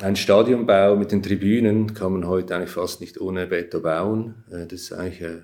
ein 0.00 0.16
Stadionbau 0.16 0.96
mit 0.96 1.12
den 1.12 1.22
Tribünen 1.22 1.94
kann 1.94 2.12
man 2.12 2.26
heute 2.26 2.54
eigentlich 2.54 2.70
fast 2.70 3.00
nicht 3.00 3.20
ohne 3.20 3.46
Beton 3.46 3.82
bauen. 3.82 4.44
Äh, 4.50 4.66
das 4.66 4.82
ist 4.82 4.92
eigentlich 4.92 5.22
äh, 5.22 5.40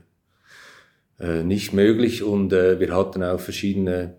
äh, 1.18 1.42
nicht 1.42 1.72
möglich 1.72 2.22
und 2.22 2.52
wir 2.52 2.96
hatten 2.96 3.22
auch 3.22 3.40
verschiedene 3.40 4.16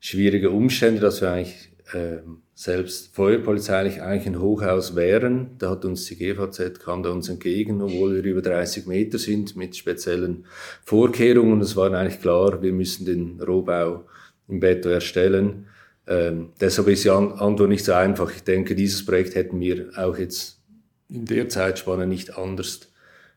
schwierige 0.00 0.50
Umstände, 0.50 1.00
dass 1.00 1.20
wir 1.20 1.30
eigentlich 1.30 1.70
ähm, 1.94 2.42
selbst 2.54 3.14
feuerpolizeilich 3.14 4.02
eigentlich 4.02 4.26
ein 4.26 4.40
Hochhaus 4.40 4.96
wären. 4.96 5.56
Da 5.58 5.70
hat 5.70 5.84
uns 5.84 6.06
die 6.06 6.16
GVZ, 6.16 6.80
kam 6.80 7.02
da 7.02 7.10
uns 7.10 7.28
entgegen, 7.28 7.82
obwohl 7.82 8.22
wir 8.22 8.30
über 8.30 8.42
30 8.42 8.86
Meter 8.86 9.18
sind, 9.18 9.56
mit 9.56 9.76
speziellen 9.76 10.46
Vorkehrungen. 10.84 11.60
Es 11.60 11.76
war 11.76 11.92
eigentlich 11.92 12.20
klar, 12.20 12.62
wir 12.62 12.72
müssen 12.72 13.04
den 13.04 13.40
Rohbau 13.40 14.06
im 14.48 14.60
Beton 14.60 14.92
erstellen. 14.92 15.66
Ähm, 16.06 16.52
deshalb 16.60 16.88
ist 16.88 17.04
die 17.04 17.10
Antwort 17.10 17.68
nicht 17.68 17.84
so 17.84 17.92
einfach. 17.92 18.30
Ich 18.34 18.44
denke, 18.44 18.74
dieses 18.74 19.04
Projekt 19.04 19.34
hätten 19.34 19.58
wir 19.60 19.90
auch 19.96 20.16
jetzt 20.16 20.60
in 21.08 21.24
der 21.24 21.48
Zeitspanne 21.48 22.06
nicht 22.06 22.36
anders 22.36 22.92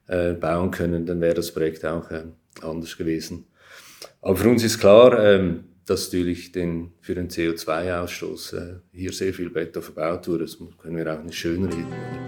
äh, 0.07 0.33
bauen 0.33 0.71
können, 0.71 1.05
dann 1.05 1.21
wäre 1.21 1.35
das 1.35 1.51
Projekt 1.53 1.85
auch 1.85 2.09
äh, 2.11 2.23
anders 2.61 2.97
gewesen. 2.97 3.45
Aber 4.21 4.35
für 4.35 4.49
uns 4.49 4.63
ist 4.63 4.79
klar, 4.79 5.17
ähm, 5.23 5.65
dass 5.85 6.11
natürlich 6.11 6.51
den, 6.51 6.93
für 7.01 7.15
den 7.15 7.29
CO2-Ausstoß 7.29 8.57
äh, 8.57 8.79
hier 8.91 9.11
sehr 9.11 9.33
viel 9.33 9.49
Beton 9.49 9.81
verbaut 9.81 10.27
wurde. 10.27 10.45
Das 10.45 10.57
können 10.77 10.97
wir 10.97 11.13
auch 11.13 11.23
nicht 11.23 11.37
schönreden. 11.37 12.18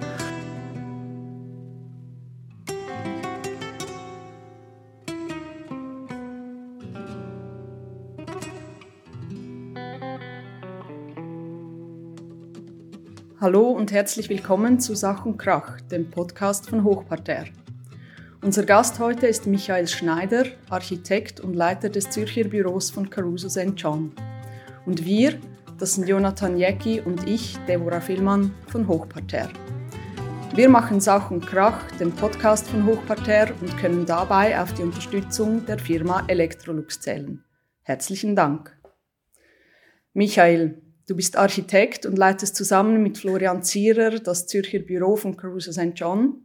Hallo 13.41 13.71
und 13.71 13.91
herzlich 13.91 14.29
willkommen 14.29 14.79
zu 14.79 14.93
Sach 14.93 15.25
und 15.25 15.39
Krach, 15.39 15.81
dem 15.81 16.11
Podcast 16.11 16.69
von 16.69 16.83
Hochparterre. 16.83 17.47
Unser 18.43 18.65
Gast 18.67 18.99
heute 18.99 19.25
ist 19.25 19.47
Michael 19.47 19.87
Schneider, 19.87 20.45
Architekt 20.69 21.39
und 21.39 21.55
Leiter 21.55 21.89
des 21.89 22.11
Zürcher 22.11 22.43
Büros 22.43 22.91
von 22.91 23.09
Caruso 23.09 23.49
St. 23.49 23.73
John. 23.75 24.11
Und 24.85 25.05
wir, 25.05 25.39
das 25.79 25.95
sind 25.95 26.07
Jonathan 26.07 26.55
Jäcki 26.55 27.01
und 27.01 27.27
ich, 27.27 27.57
Deborah 27.67 27.99
Villmann 27.99 28.53
von 28.67 28.87
Hochparterre. 28.87 29.53
Wir 30.53 30.69
machen 30.69 30.99
Sach 30.99 31.31
und 31.31 31.47
Krach, 31.47 31.81
den 31.93 32.11
Podcast 32.11 32.67
von 32.67 32.85
Hochparterre 32.85 33.55
und 33.59 33.75
können 33.79 34.05
dabei 34.05 34.61
auf 34.61 34.71
die 34.75 34.83
Unterstützung 34.83 35.65
der 35.65 35.79
Firma 35.79 36.25
Electrolux 36.27 36.99
zählen. 36.99 37.43
Herzlichen 37.81 38.35
Dank. 38.35 38.77
Michael, 40.13 40.79
du 41.07 41.15
bist 41.15 41.37
Architekt 41.37 42.05
und 42.05 42.17
leitest 42.17 42.55
zusammen 42.55 43.01
mit 43.01 43.17
Florian 43.17 43.63
Zierer 43.63 44.19
das 44.19 44.47
Zürcher 44.47 44.79
Büro 44.79 45.15
von 45.15 45.37
Caruso 45.37 45.71
St. 45.71 45.93
John 45.95 46.41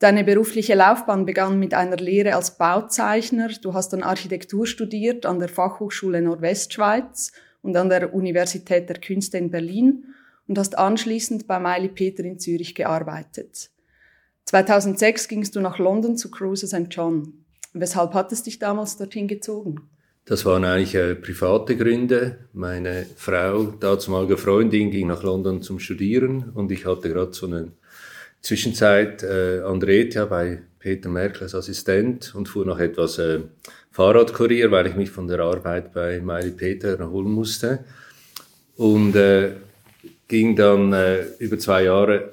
Deine 0.00 0.24
berufliche 0.24 0.74
Laufbahn 0.74 1.26
begann 1.26 1.58
mit 1.58 1.74
einer 1.74 1.98
Lehre 1.98 2.34
als 2.34 2.56
Bauzeichner. 2.56 3.48
Du 3.60 3.74
hast 3.74 3.90
dann 3.90 4.02
Architektur 4.02 4.66
studiert 4.66 5.26
an 5.26 5.38
der 5.38 5.50
Fachhochschule 5.50 6.22
Nordwestschweiz 6.22 7.32
und 7.60 7.76
an 7.76 7.90
der 7.90 8.14
Universität 8.14 8.88
der 8.88 8.98
Künste 8.98 9.36
in 9.36 9.50
Berlin 9.50 10.06
und 10.48 10.56
hast 10.56 10.78
anschließend 10.78 11.46
bei 11.46 11.60
Miley 11.60 11.90
Peter 11.90 12.24
in 12.24 12.38
Zürich 12.38 12.74
gearbeitet. 12.74 13.68
2006 14.46 15.28
gingst 15.28 15.54
du 15.54 15.60
nach 15.60 15.78
London 15.78 16.16
zu 16.16 16.30
Cruise 16.30 16.66
St. 16.66 16.86
John. 16.88 17.44
Weshalb 17.74 18.14
hat 18.14 18.32
es 18.32 18.42
dich 18.42 18.58
damals 18.58 18.96
dorthin 18.96 19.28
gezogen? 19.28 19.90
Das 20.24 20.44
waren 20.44 20.64
eigentlich 20.64 20.94
äh, 20.94 21.14
private 21.14 21.76
Gründe. 21.76 22.38
Meine 22.52 23.06
Frau, 23.16 23.64
damalige 23.64 24.36
Freundin, 24.36 24.90
ging 24.90 25.08
nach 25.08 25.22
London 25.22 25.62
zum 25.62 25.78
Studieren 25.80 26.50
und 26.54 26.70
ich 26.70 26.86
hatte 26.86 27.08
gerade 27.08 27.32
so 27.32 27.46
einen 27.46 27.72
Zwischenzeit 28.40 29.22
äh, 29.22 29.60
Andretia 29.60 30.24
bei 30.26 30.62
Peter 30.78 31.08
Merkel 31.08 31.42
als 31.42 31.54
Assistent 31.54 32.34
und 32.34 32.48
fuhr 32.48 32.64
noch 32.64 32.78
etwas 32.78 33.18
äh, 33.18 33.40
Fahrradkurier, 33.90 34.70
weil 34.70 34.86
ich 34.86 34.94
mich 34.94 35.10
von 35.10 35.28
der 35.28 35.40
Arbeit 35.40 35.92
bei 35.92 36.20
Miley 36.20 36.52
Peter 36.52 36.98
erholen 36.98 37.32
musste. 37.32 37.84
Und 38.76 39.14
äh, 39.16 39.52
ging 40.26 40.56
dann 40.56 40.92
äh, 40.92 41.24
über 41.38 41.58
zwei 41.58 41.84
Jahre 41.84 42.30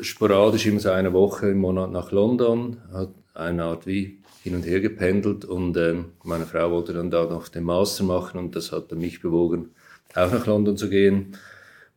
sporadisch 0.00 0.66
immer 0.66 0.80
so 0.80 0.90
eine 0.90 1.12
Woche 1.12 1.48
im 1.48 1.58
Monat 1.58 1.90
nach 1.90 2.12
London, 2.12 2.78
hat 2.92 3.10
eine 3.34 3.64
Art 3.64 3.86
wie 3.86 4.19
hin 4.42 4.54
und 4.54 4.64
her 4.64 4.80
gependelt 4.80 5.44
und 5.44 5.76
äh, 5.76 5.96
meine 6.24 6.46
Frau 6.46 6.70
wollte 6.70 6.92
dann 6.92 7.10
da 7.10 7.24
noch 7.24 7.48
den 7.48 7.64
Master 7.64 8.04
machen 8.04 8.38
und 8.38 8.56
das 8.56 8.72
hat 8.72 8.90
dann 8.90 8.98
mich 8.98 9.20
bewogen, 9.20 9.70
auch 10.14 10.32
nach 10.32 10.46
London 10.46 10.76
zu 10.76 10.88
gehen. 10.88 11.36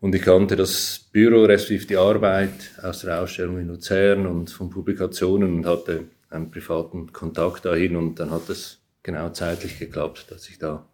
Und 0.01 0.13
ich 0.13 0.21
kannte 0.21 0.57
das 0.57 0.99
Büro, 1.13 1.45
respektive 1.45 1.87
die 1.87 1.97
Arbeit 1.97 2.51
aus 2.81 3.01
der 3.01 3.21
Ausstellung 3.21 3.59
in 3.59 3.69
Luzern 3.69 4.27
und 4.27 4.49
von 4.49 4.69
Publikationen 4.69 5.55
und 5.55 5.65
hatte 5.65 6.03
einen 6.29 6.51
privaten 6.51 7.13
Kontakt 7.13 7.63
dahin 7.63 7.95
und 7.95 8.19
dann 8.19 8.31
hat 8.31 8.49
es 8.49 8.79
genau 9.01 9.29
zeitlich 9.29 9.79
geklappt, 9.79 10.25
dass 10.29 10.49
ich 10.49 10.59
da 10.59 10.85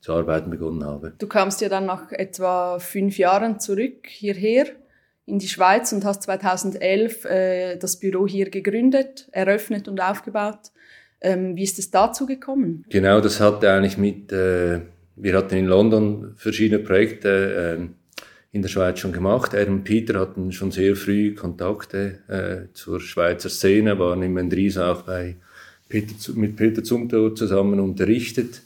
zu 0.00 0.12
arbeiten 0.12 0.50
begonnen 0.50 0.84
habe. 0.84 1.14
Du 1.18 1.26
kamst 1.26 1.62
ja 1.62 1.68
dann 1.68 1.86
nach 1.86 2.12
etwa 2.12 2.78
fünf 2.78 3.18
Jahren 3.18 3.58
zurück 3.58 4.06
hierher 4.06 4.66
in 5.26 5.38
die 5.38 5.48
Schweiz 5.48 5.92
und 5.92 6.04
hast 6.04 6.22
2011 6.24 7.24
äh, 7.24 7.76
das 7.76 7.98
Büro 7.98 8.26
hier 8.26 8.50
gegründet, 8.50 9.28
eröffnet 9.32 9.88
und 9.88 10.00
aufgebaut. 10.00 10.70
Ähm, 11.20 11.56
wie 11.56 11.64
ist 11.64 11.78
es 11.78 11.90
dazu 11.90 12.26
gekommen? 12.26 12.84
Genau, 12.90 13.20
das 13.20 13.40
hatte 13.40 13.70
eigentlich 13.70 13.96
mit, 13.96 14.30
äh, 14.32 14.80
wir 15.16 15.36
hatten 15.36 15.56
in 15.56 15.66
London 15.66 16.34
verschiedene 16.36 16.82
Projekte, 16.82 17.78
äh, 17.78 17.86
in 18.52 18.62
der 18.62 18.68
Schweiz 18.68 19.00
schon 19.00 19.12
gemacht. 19.12 19.54
Er 19.54 19.66
und 19.68 19.82
Peter 19.84 20.20
hatten 20.20 20.52
schon 20.52 20.70
sehr 20.70 20.94
früh 20.94 21.34
Kontakte 21.34 22.20
äh, 22.28 22.72
zur 22.74 23.00
Schweizer 23.00 23.48
Szene, 23.48 23.98
waren 23.98 24.22
im 24.22 24.34
Mendries 24.34 24.78
auch 24.78 25.02
bei 25.02 25.36
Peter, 25.88 26.14
mit 26.34 26.54
Peter 26.54 26.84
Zumthor 26.84 27.34
zusammen 27.34 27.80
unterrichtet 27.80 28.62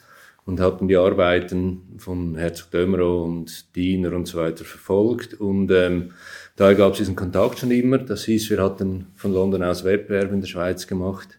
und 0.49 0.61
hatten 0.61 0.89
die 0.89 0.97
Arbeiten 0.97 1.83
von 1.99 2.35
Herzog 2.35 2.71
Dömerow 2.71 3.23
und 3.23 3.77
Diener 3.77 4.15
und 4.15 4.27
so 4.27 4.39
weiter 4.39 4.65
verfolgt. 4.65 5.35
Und 5.35 5.71
ähm, 5.71 6.13
daher 6.57 6.75
gab 6.75 6.93
es 6.93 6.99
diesen 7.01 7.17
Kontakt 7.17 7.59
schon 7.59 7.71
immer. 7.71 7.99
Das 7.99 8.25
hieß, 8.25 8.49
wir 8.49 8.63
hatten 8.63 9.09
von 9.15 9.35
London 9.35 9.63
aus 9.63 9.85
Wettbewerb 9.85 10.33
in 10.33 10.41
der 10.41 10.49
Schweiz 10.49 10.87
gemacht. 10.87 11.39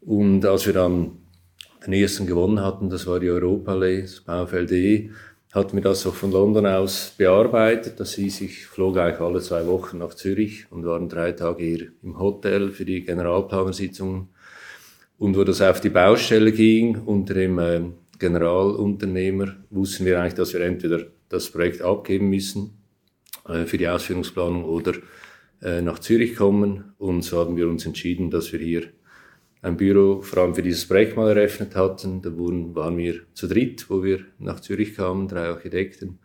Und 0.00 0.44
als 0.44 0.66
wir 0.66 0.72
dann 0.72 1.18
den 1.86 1.92
ersten 1.92 2.26
gewonnen 2.26 2.60
hatten, 2.60 2.90
das 2.90 3.06
war 3.06 3.20
die 3.20 3.30
Europallee, 3.30 4.02
das 4.02 4.18
VfLD, 4.18 5.10
hat 5.52 5.72
mir 5.72 5.80
das 5.82 6.04
auch 6.04 6.14
von 6.14 6.32
London 6.32 6.66
aus 6.66 7.14
bearbeitet. 7.16 8.00
Das 8.00 8.14
hieß, 8.14 8.40
ich 8.40 8.66
flog 8.66 8.98
eigentlich 8.98 9.20
alle 9.20 9.40
zwei 9.40 9.64
Wochen 9.68 9.98
nach 9.98 10.14
Zürich 10.14 10.66
und 10.68 10.84
waren 10.84 11.08
drei 11.08 11.30
Tage 11.30 11.62
hier 11.62 11.92
im 12.02 12.18
Hotel 12.18 12.72
für 12.72 12.84
die 12.84 13.04
Generalplanersitzung. 13.04 14.30
Und 15.16 15.36
wo 15.36 15.44
das 15.44 15.62
auf 15.62 15.80
die 15.80 15.90
Baustelle 15.90 16.50
ging, 16.50 16.96
unter 17.06 17.34
dem 17.34 17.60
äh, 17.60 17.82
Generalunternehmer, 18.22 19.56
wussten 19.70 20.06
wir 20.06 20.20
eigentlich, 20.20 20.34
dass 20.34 20.54
wir 20.54 20.60
entweder 20.60 21.06
das 21.28 21.50
Projekt 21.50 21.82
abgeben 21.82 22.30
müssen 22.30 22.78
äh, 23.48 23.64
für 23.64 23.78
die 23.78 23.88
Ausführungsplanung 23.88 24.64
oder 24.64 24.94
äh, 25.60 25.82
nach 25.82 25.98
Zürich 25.98 26.36
kommen. 26.36 26.94
Und 26.98 27.22
so 27.22 27.38
haben 27.40 27.56
wir 27.56 27.68
uns 27.68 27.84
entschieden, 27.84 28.30
dass 28.30 28.52
wir 28.52 28.60
hier 28.60 28.84
ein 29.60 29.76
Büro 29.76 30.22
vor 30.22 30.42
allem 30.42 30.54
für 30.54 30.62
dieses 30.62 30.86
Projekt 30.86 31.16
mal 31.16 31.36
eröffnet 31.36 31.74
hatten. 31.74 32.22
Da 32.22 32.30
waren 32.36 32.96
wir 32.96 33.20
zu 33.34 33.48
dritt, 33.48 33.88
wo 33.90 34.02
wir 34.02 34.20
nach 34.38 34.60
Zürich 34.60 34.94
kamen, 34.94 35.28
drei 35.28 35.46
Architekten. 35.48 36.18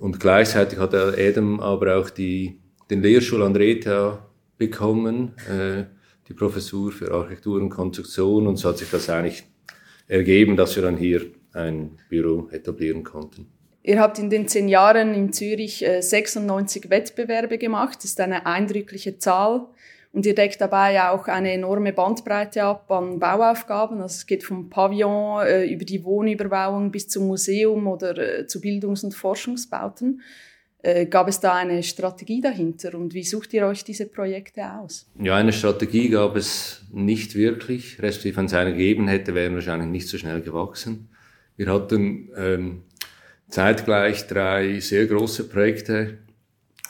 Und 0.00 0.20
gleichzeitig 0.20 0.78
hat 0.78 0.94
Adam 0.94 1.60
aber 1.60 1.96
auch 1.96 2.10
die, 2.10 2.58
den 2.90 3.02
Lehrstuhl 3.02 3.42
an 3.42 3.56
Reta 3.56 4.26
bekommen, 4.56 5.32
äh, 5.48 5.84
die 6.28 6.34
Professur 6.34 6.92
für 6.92 7.12
Architektur 7.12 7.60
und 7.60 7.70
Konstruktion. 7.70 8.46
Und 8.46 8.56
so 8.56 8.68
hat 8.68 8.78
sich 8.78 8.90
das 8.90 9.10
eigentlich 9.10 9.44
ergeben, 10.08 10.56
dass 10.56 10.74
wir 10.74 10.82
dann 10.82 10.96
hier 10.96 11.22
ein 11.52 11.98
Büro 12.08 12.48
etablieren 12.50 13.04
konnten. 13.04 13.46
Ihr 13.82 14.00
habt 14.00 14.18
in 14.18 14.28
den 14.28 14.48
zehn 14.48 14.68
Jahren 14.68 15.14
in 15.14 15.32
Zürich 15.32 15.86
äh, 15.86 16.02
96 16.02 16.90
Wettbewerbe 16.90 17.58
gemacht. 17.58 17.98
Das 17.98 18.06
ist 18.06 18.20
eine 18.20 18.44
eindrückliche 18.44 19.18
Zahl. 19.18 19.66
Und 20.12 20.26
ihr 20.26 20.34
deckt 20.34 20.60
dabei 20.60 21.10
auch 21.10 21.28
eine 21.28 21.52
enorme 21.52 21.92
Bandbreite 21.92 22.64
ab 22.64 22.90
an 22.90 23.18
Bauaufgaben. 23.18 24.00
Also 24.00 24.16
es 24.16 24.26
geht 24.26 24.42
vom 24.42 24.68
Pavillon 24.68 25.46
äh, 25.46 25.64
über 25.66 25.84
die 25.84 26.04
Wohnüberbauung 26.04 26.90
bis 26.90 27.08
zum 27.08 27.26
Museum 27.28 27.86
oder 27.86 28.16
äh, 28.18 28.46
zu 28.46 28.60
Bildungs- 28.60 29.04
und 29.04 29.14
Forschungsbauten. 29.14 30.22
Äh, 30.80 31.06
gab 31.06 31.26
es 31.28 31.40
da 31.40 31.54
eine 31.54 31.82
Strategie 31.82 32.40
dahinter 32.40 32.94
und 32.94 33.12
wie 33.12 33.24
sucht 33.24 33.52
ihr 33.52 33.66
euch 33.66 33.82
diese 33.82 34.06
Projekte 34.06 34.62
aus? 34.74 35.10
Ja, 35.20 35.34
eine 35.34 35.52
Strategie 35.52 36.08
gab 36.08 36.36
es 36.36 36.82
nicht 36.92 37.34
wirklich. 37.34 38.00
Respektive, 38.00 38.36
wenn 38.36 38.46
es 38.46 38.54
eine 38.54 38.72
gegeben 38.72 39.08
hätte, 39.08 39.34
wären 39.34 39.52
wir 39.52 39.56
wahrscheinlich 39.56 39.88
nicht 39.88 40.08
so 40.08 40.18
schnell 40.18 40.40
gewachsen. 40.40 41.08
Wir 41.56 41.72
hatten 41.72 42.30
ähm, 42.36 42.82
zeitgleich 43.48 44.28
drei 44.28 44.78
sehr 44.78 45.06
große 45.06 45.48
Projekte, 45.48 46.18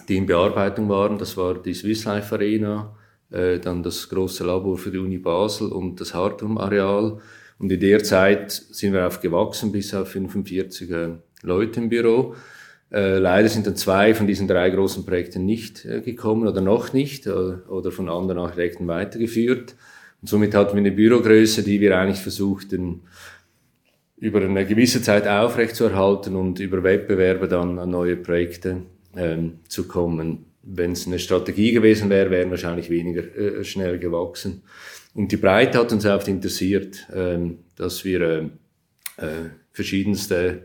die 0.08 0.18
in 0.18 0.26
Bearbeitung 0.26 0.90
waren. 0.90 1.16
Das 1.16 1.38
war 1.38 1.54
die 1.54 1.72
Swiss 1.72 2.04
Life 2.04 2.34
Arena, 2.34 2.94
äh, 3.30 3.58
dann 3.58 3.82
das 3.82 4.06
große 4.10 4.44
Labor 4.44 4.76
für 4.76 4.90
die 4.90 4.98
Uni 4.98 5.16
Basel 5.16 5.72
und 5.72 5.98
das 5.98 6.12
Hartum-Areal. 6.12 7.20
Und 7.58 7.72
in 7.72 7.80
der 7.80 8.04
Zeit 8.04 8.52
sind 8.52 8.92
wir 8.92 9.06
aufgewachsen 9.06 9.72
bis 9.72 9.94
auf 9.94 10.08
45 10.08 10.90
äh, 10.90 11.08
Leute 11.42 11.80
im 11.80 11.88
Büro. 11.88 12.34
Äh, 12.90 13.18
leider 13.18 13.48
sind 13.48 13.66
dann 13.66 13.76
zwei 13.76 14.14
von 14.14 14.26
diesen 14.26 14.48
drei 14.48 14.70
großen 14.70 15.04
Projekten 15.04 15.44
nicht 15.44 15.84
äh, 15.84 16.00
gekommen 16.00 16.48
oder 16.48 16.60
noch 16.60 16.92
nicht 16.92 17.26
oder, 17.26 17.62
äh, 17.66 17.70
oder 17.70 17.92
von 17.92 18.08
anderen 18.08 18.40
Architekten 18.40 18.86
weitergeführt. 18.86 19.74
Und 20.20 20.28
somit 20.28 20.54
hatten 20.54 20.72
wir 20.72 20.78
eine 20.78 20.92
Bürogröße, 20.92 21.62
die 21.62 21.80
wir 21.80 21.98
eigentlich 21.98 22.20
versuchten, 22.20 23.02
über 24.16 24.40
eine 24.40 24.66
gewisse 24.66 25.02
Zeit 25.02 25.28
aufrechtzuerhalten 25.28 26.34
und 26.34 26.58
über 26.60 26.82
Wettbewerbe 26.82 27.46
dann 27.46 27.78
an 27.78 27.90
neue 27.90 28.16
Projekte 28.16 28.82
ähm, 29.16 29.60
zu 29.68 29.86
kommen. 29.86 30.46
Wenn 30.62 30.92
es 30.92 31.06
eine 31.06 31.18
Strategie 31.18 31.72
gewesen 31.72 32.10
wäre, 32.10 32.30
wären 32.30 32.50
wahrscheinlich 32.50 32.90
weniger 32.90 33.22
äh, 33.36 33.64
schnell 33.64 33.98
gewachsen. 33.98 34.62
Und 35.14 35.30
die 35.30 35.36
Breite 35.36 35.78
hat 35.78 35.92
uns 35.92 36.04
oft 36.04 36.26
interessiert, 36.26 37.06
ähm, 37.14 37.58
dass 37.76 38.04
wir 38.04 38.20
äh, 38.20 38.38
äh, 39.18 39.50
verschiedenste 39.72 40.62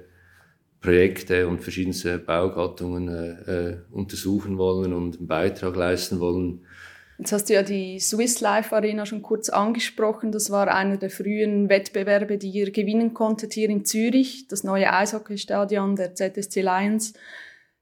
Projekte 0.84 1.48
und 1.48 1.62
verschiedenste 1.62 2.20
Baugattungen 2.20 3.08
äh, 3.08 3.70
äh, 3.70 3.78
untersuchen 3.90 4.58
wollen 4.58 4.94
und 4.94 5.18
einen 5.18 5.28
Beitrag 5.28 5.76
leisten 5.76 6.20
wollen. 6.20 6.66
Jetzt 7.18 7.32
hast 7.32 7.50
du 7.50 7.54
ja 7.54 7.64
die 7.64 8.00
Swiss 8.00 8.42
Life 8.42 8.76
Arena 8.76 9.06
schon 9.06 9.22
kurz 9.22 9.48
angesprochen. 9.48 10.34
Das 10.34 10.52
war 10.52 10.68
einer 10.68 10.98
der 10.98 11.10
frühen 11.10 11.70
Wettbewerbe, 11.70 12.38
die 12.38 12.50
ihr 12.50 12.72
gewinnen 12.72 13.14
konntet 13.14 13.54
hier 13.54 13.70
in 13.70 13.86
Zürich, 13.86 14.48
das 14.50 14.64
neue 14.66 14.92
Eishockeystadion 14.92 15.96
der 15.96 16.16
ZSC 16.16 16.62
Lions. 16.62 17.14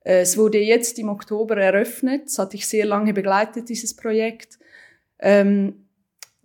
Äh, 0.03 0.21
es 0.21 0.37
wurde 0.37 0.59
jetzt 0.59 0.99
im 0.99 1.09
Oktober 1.09 1.57
eröffnet. 1.57 2.25
Das 2.25 2.37
hatte 2.37 2.55
ich 2.55 2.67
sehr 2.67 2.85
lange 2.85 3.13
begleitet, 3.13 3.69
dieses 3.69 3.95
Projekt. 3.95 4.59
Ähm, 5.17 5.87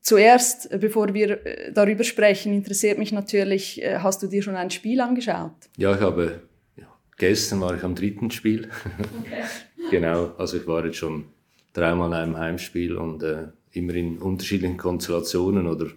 zuerst, 0.06 0.70
äh, 0.72 0.78
bevor 0.78 1.12
wir 1.12 1.44
äh, 1.44 1.72
darüber 1.72 2.04
sprechen, 2.04 2.52
interessiert 2.52 2.98
mich 2.98 3.12
natürlich, 3.12 3.82
hast 3.84 4.22
du 4.22 4.28
dir 4.28 4.42
schon 4.42 4.56
ein 4.56 4.70
Spiel 4.70 5.00
angeschaut? 5.00 5.52
Ja, 5.76 5.94
ich 5.94 6.00
habe, 6.00 6.40
ja, 6.76 6.86
gestern 7.18 7.60
war 7.60 7.74
ich 7.74 7.82
am 7.82 7.94
dritten 7.94 8.30
Spiel. 8.30 8.70
Okay. 9.20 9.42
genau, 9.90 10.32
also 10.38 10.56
ich 10.56 10.66
war 10.66 10.84
jetzt 10.84 10.96
schon 10.98 11.26
dreimal 11.72 12.08
in 12.08 12.14
einem 12.14 12.36
Heimspiel 12.38 12.96
und 12.96 13.22
äh, 13.22 13.48
immer 13.72 13.94
in 13.94 14.18
unterschiedlichen 14.18 14.78
Konstellationen 14.78 15.66
oder 15.66 15.88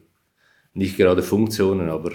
nicht 0.73 0.97
gerade 0.97 1.23
Funktionen, 1.23 1.89
aber 1.89 2.11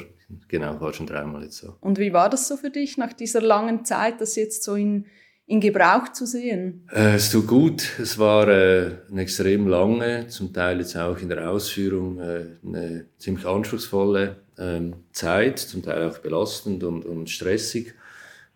genau, 0.49 0.81
war 0.81 0.93
schon 0.93 1.07
dreimal 1.07 1.45
jetzt 1.45 1.59
so. 1.59 1.77
Und 1.81 1.99
wie 1.99 2.13
war 2.13 2.29
das 2.29 2.49
so 2.49 2.57
für 2.57 2.71
dich 2.71 2.99
nach 2.99 3.13
dieser 3.13 3.41
langen 3.41 3.85
Zeit, 3.85 4.21
das 4.21 4.37
jetzt 4.37 4.65
so 4.65 4.75
in, 4.75 5.07
in 5.47 5.61
Gebrauch 5.61 6.13
zu 6.13 6.27
sehen? 6.27 6.89
Äh, 6.93 7.17
es 7.17 7.31
tut 7.31 7.47
gut. 7.47 7.87
Es 8.01 8.19
war 8.19 8.49
äh, 8.49 8.93
eine 9.11 9.23
extrem 9.23 9.67
lange, 9.69 10.27
zum 10.29 10.53
Teil 10.53 10.79
jetzt 10.79 10.97
auch 10.97 11.19
in 11.19 11.29
der 11.29 11.51
Ausführung 11.51 12.19
äh, 12.19 12.47
eine 12.65 13.07
ziemlich 13.19 13.47
anspruchsvolle 13.47 14.37
ähm, 14.59 14.95
Zeit, 15.13 15.59
zum 15.59 15.83
Teil 15.83 16.09
auch 16.09 16.19
belastend 16.19 16.85
und, 16.85 17.05
und 17.05 17.29
stressig. 17.29 17.95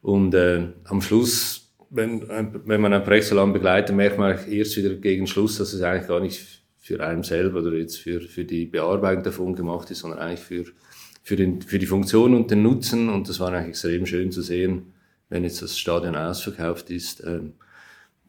Und 0.00 0.34
äh, 0.34 0.68
am 0.84 1.02
Schluss 1.02 1.68
wenn, 1.90 2.28
wenn 2.66 2.80
man 2.80 2.92
ein 2.92 3.04
Projekt 3.04 3.26
so 3.26 3.34
lange 3.34 3.52
begleitet, 3.52 3.94
merkt 3.96 4.18
man 4.18 4.38
erst 4.50 4.76
wieder 4.76 4.94
gegen 4.94 5.26
Schluss, 5.26 5.58
dass 5.58 5.72
es 5.72 5.82
eigentlich 5.82 6.08
gar 6.08 6.20
nicht 6.20 6.62
für 6.76 7.04
einen 7.04 7.22
selber 7.22 7.60
oder 7.60 7.76
jetzt 7.76 7.98
für, 7.98 8.20
für 8.20 8.44
die 8.44 8.66
Bearbeitung 8.66 9.22
davon 9.22 9.54
gemacht 9.54 9.90
ist, 9.90 10.00
sondern 10.00 10.20
eigentlich 10.20 10.40
für, 10.40 10.64
für, 11.22 11.36
den, 11.36 11.62
für 11.62 11.78
die 11.78 11.86
Funktion 11.86 12.34
und 12.34 12.50
den 12.50 12.62
Nutzen. 12.62 13.08
Und 13.08 13.28
das 13.28 13.40
war 13.40 13.52
eigentlich 13.52 13.70
extrem 13.70 14.06
schön 14.06 14.32
zu 14.32 14.42
sehen, 14.42 14.92
wenn 15.28 15.44
jetzt 15.44 15.62
das 15.62 15.78
Stadion 15.78 16.16
ausverkauft 16.16 16.90
ist, 16.90 17.22
ähm, 17.24 17.54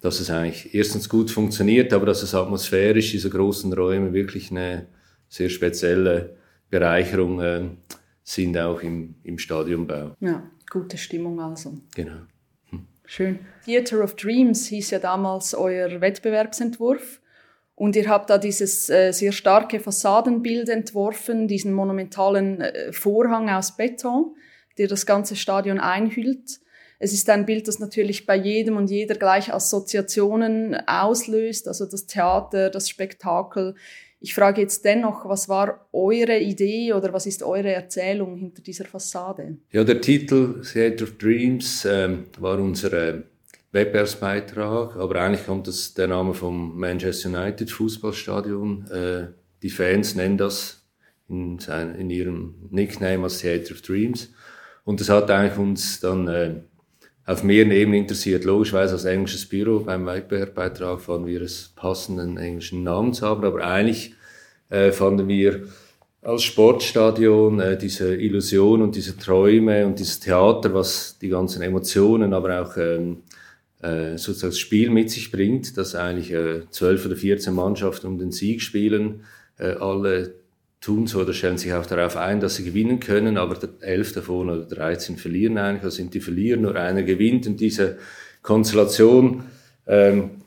dass 0.01 0.19
es 0.19 0.29
eigentlich 0.29 0.73
erstens 0.73 1.09
gut 1.09 1.29
funktioniert, 1.29 1.91
aber 1.93 2.05
dass 2.05 2.23
es 2.23 2.33
atmosphärisch, 2.33 3.11
diese 3.11 3.29
großen 3.29 3.71
Räume, 3.73 4.13
wirklich 4.13 4.51
eine 4.51 4.87
sehr 5.27 5.49
spezielle 5.49 6.37
Bereicherung 6.69 7.41
äh, 7.41 7.69
sind, 8.23 8.57
auch 8.57 8.81
im, 8.81 9.15
im 9.23 9.37
Stadionbau. 9.37 10.15
Ja, 10.19 10.49
gute 10.69 10.97
Stimmung 10.97 11.39
also. 11.39 11.77
Genau. 11.95 12.21
Schön. 13.05 13.39
Theater 13.65 14.03
of 14.03 14.15
Dreams 14.15 14.67
hieß 14.67 14.91
ja 14.91 14.99
damals 14.99 15.55
euer 15.55 15.99
Wettbewerbsentwurf. 15.99 17.19
Und 17.73 17.95
ihr 17.95 18.07
habt 18.07 18.29
da 18.29 18.37
dieses 18.37 18.89
äh, 18.89 19.13
sehr 19.13 19.31
starke 19.31 19.79
Fassadenbild 19.79 20.69
entworfen, 20.69 21.47
diesen 21.47 21.73
monumentalen 21.73 22.61
äh, 22.61 22.93
Vorhang 22.93 23.49
aus 23.49 23.77
Beton, 23.77 24.35
der 24.77 24.87
das 24.87 25.05
ganze 25.05 25.35
Stadion 25.35 25.79
einhüllt. 25.79 26.59
Es 26.99 27.13
ist 27.13 27.29
ein 27.29 27.45
Bild, 27.45 27.67
das 27.69 27.79
natürlich 27.79 28.25
bei 28.25 28.35
jedem 28.35 28.75
und 28.75 28.89
jeder 28.89 29.15
gleich 29.15 29.53
Assoziationen 29.53 30.75
auslöst, 30.85 31.67
also 31.69 31.85
das 31.85 32.05
Theater, 32.05 32.69
das 32.69 32.89
Spektakel. 32.89 33.75
Ich 34.19 34.33
frage 34.33 34.59
jetzt 34.59 34.83
dennoch, 34.83 35.27
was 35.27 35.47
war 35.47 35.87
eure 35.93 36.37
Idee 36.39 36.91
oder 36.91 37.13
was 37.13 37.25
ist 37.25 37.41
eure 37.41 37.71
Erzählung 37.71 38.35
hinter 38.35 38.61
dieser 38.61 38.83
Fassade? 38.83 39.57
Ja, 39.71 39.85
der 39.85 40.01
Titel 40.01 40.61
Theatre 40.61 41.07
of 41.07 41.17
Dreams 41.17 41.85
ähm, 41.85 42.25
war 42.37 42.59
unser 42.59 42.91
äh, 42.91 43.21
Wettbewerbsbeitrag, 43.71 44.97
aber 44.97 45.21
eigentlich 45.21 45.45
kommt 45.45 45.67
das 45.67 45.93
der 45.93 46.07
Name 46.07 46.33
vom 46.33 46.77
Manchester 46.77 47.29
United 47.29 47.71
Fußballstadion. 47.71 48.91
Äh, 48.91 49.27
die 49.61 49.69
Fans 49.69 50.15
nennen 50.15 50.37
das 50.37 50.85
in, 51.29 51.59
sein, 51.59 51.95
in 51.95 52.09
ihrem 52.09 52.55
Nickname 52.71 53.23
als 53.23 53.39
Theatre 53.39 53.73
of 53.73 53.81
Dreams. 53.81 54.33
Und 54.83 54.99
das 54.99 55.07
hat 55.07 55.31
eigentlich 55.31 55.57
uns 55.57 56.01
dann 56.01 56.27
äh, 56.27 56.55
auf 57.29 57.43
mehreren 57.43 57.71
Ebenen 57.71 58.01
interessiert. 58.01 58.43
Logischerweise 58.43 58.93
als 58.93 59.05
englisches 59.05 59.45
Büro 59.45 59.81
beim 59.81 60.07
Wettbewerbbeitrag 60.07 60.99
fanden 60.99 61.27
wir 61.27 61.43
es 61.43 61.71
passenden 61.75 62.37
englischen 62.37 62.81
Namen 62.81 63.13
zu 63.13 63.27
haben, 63.27 63.43
aber 63.45 63.63
eigentlich 63.63 64.15
äh, 64.69 64.91
fanden 64.91 65.27
wir 65.27 65.67
als 66.23 66.41
Sportstadion 66.41 67.59
äh, 67.59 67.77
diese 67.77 68.15
Illusion 68.15 68.81
und 68.81 68.95
diese 68.95 69.15
Träume 69.15 69.85
und 69.85 69.99
dieses 69.99 70.19
Theater, 70.19 70.73
was 70.73 71.19
die 71.21 71.29
ganzen 71.29 71.61
Emotionen, 71.61 72.33
aber 72.33 72.63
auch 72.63 72.75
ähm, 72.77 73.17
äh, 73.83 74.17
sozusagen 74.17 74.51
das 74.51 74.59
Spiel 74.59 74.89
mit 74.89 75.11
sich 75.11 75.31
bringt, 75.31 75.77
dass 75.77 75.93
eigentlich 75.93 76.31
äh, 76.31 76.63
zwölf 76.71 77.05
oder 77.05 77.15
14 77.15 77.53
Mannschaften 77.53 78.07
um 78.07 78.17
den 78.17 78.31
Sieg 78.31 78.63
spielen, 78.63 79.21
äh, 79.59 79.73
alle 79.73 80.33
tun 80.81 81.07
so 81.07 81.19
oder 81.21 81.33
stellen 81.33 81.57
sich 81.57 81.73
auch 81.73 81.85
darauf 81.85 82.15
ein, 82.15 82.39
dass 82.39 82.55
sie 82.55 82.63
gewinnen 82.63 82.99
können, 82.99 83.37
aber 83.37 83.57
elf 83.81 84.13
davon 84.13 84.49
oder 84.49 84.65
13 84.65 85.17
verlieren 85.17 85.57
eigentlich, 85.57 85.83
also 85.83 85.97
sind 85.97 86.13
die 86.13 86.21
verlieren, 86.21 86.61
nur 86.61 86.75
einer 86.75 87.03
gewinnt 87.03 87.47
und 87.47 87.59
diese 87.59 87.97
Konstellation 88.41 89.43
ähm, 89.87 90.41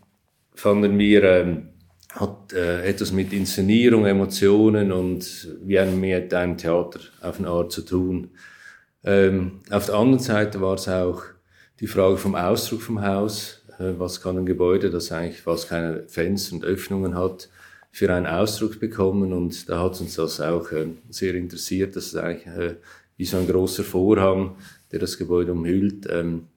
fanden 0.55 0.99
wir 0.99 1.23
ähm, 1.25 1.69
hat 2.15 2.53
äh, 2.53 2.85
etwas 2.85 3.13
mit 3.13 3.33
Inszenierung, 3.33 4.05
Emotionen 4.05 4.93
und 4.93 5.49
wie 5.63 5.79
ein, 5.79 5.99
mit 5.99 6.33
einem 6.35 6.59
Theater 6.59 7.01
auf 7.23 7.39
eine 7.39 7.49
Art 7.49 7.73
zu 7.73 7.83
tun. 7.83 8.31
Ähm, 9.05 9.61
auf 9.71 9.87
der 9.87 9.95
anderen 9.95 10.23
Seite 10.23 10.61
war 10.61 10.75
es 10.75 10.89
auch 10.89 11.23
die 11.81 11.87
Frage 11.87 12.19
vom 12.19 12.35
Ausdruck 12.35 12.83
vom 12.83 13.03
Haus. 13.03 13.65
Äh, 13.79 13.95
was 13.99 14.21
kann 14.21 14.37
ein 14.37 14.47
Gebäude, 14.47 14.91
das 14.91 15.11
eigentlich 15.11 15.41
fast 15.41 15.69
keine 15.69 16.07
Fenster 16.07 16.55
und 16.55 16.65
Öffnungen 16.65 17.15
hat, 17.17 17.49
für 17.93 18.13
einen 18.13 18.27
Ausdruck 18.27 18.81
bekommen 18.81 19.35
und 19.35 19.69
da 19.69 19.81
hat 19.81 20.01
uns 20.01 20.15
das 20.15 20.41
auch 20.41 20.73
äh, 20.73 20.87
sehr 21.11 21.35
interessiert, 21.35 21.95
dass 21.95 22.07
es 22.07 22.17
eigentlich 22.17 22.47
äh, 22.47 22.75
wie 23.19 23.27
so 23.27 23.37
ein 23.37 23.47
großer 23.47 23.85
Vorhang, 23.85 24.57
der 24.91 24.99
das 24.99 25.19
Gebäude 25.19 25.53
umhüllt, 25.53 26.09
ähm, 26.11 26.49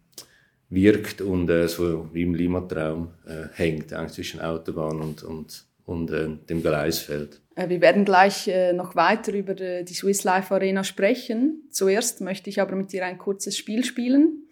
wirkt 0.69 1.21
und 1.21 1.49
äh, 1.49 1.67
so 1.67 2.09
wie 2.13 2.23
im 2.23 2.33
Limatraum 2.33 3.09
hängt, 3.53 3.93
eigentlich 3.93 4.13
zwischen 4.13 4.39
Autobahn 4.39 5.01
und, 5.01 5.23
und, 5.23 5.65
und 5.85 6.09
dem 6.09 6.61
Gleisfeld. 6.61 7.41
Wir 7.55 7.81
werden 7.81 8.03
gleich 8.03 8.49
noch 8.73 8.95
weiter 8.95 9.33
über 9.33 9.53
die 9.53 9.93
Swiss 9.93 10.23
Life 10.23 10.53
Arena 10.53 10.83
sprechen. 10.83 11.63
Zuerst 11.71 12.21
möchte 12.21 12.49
ich 12.49 12.59
aber 12.59 12.75
mit 12.75 12.91
dir 12.91 13.05
ein 13.05 13.17
kurzes 13.17 13.57
Spiel 13.57 13.83
spielen. 13.85 14.47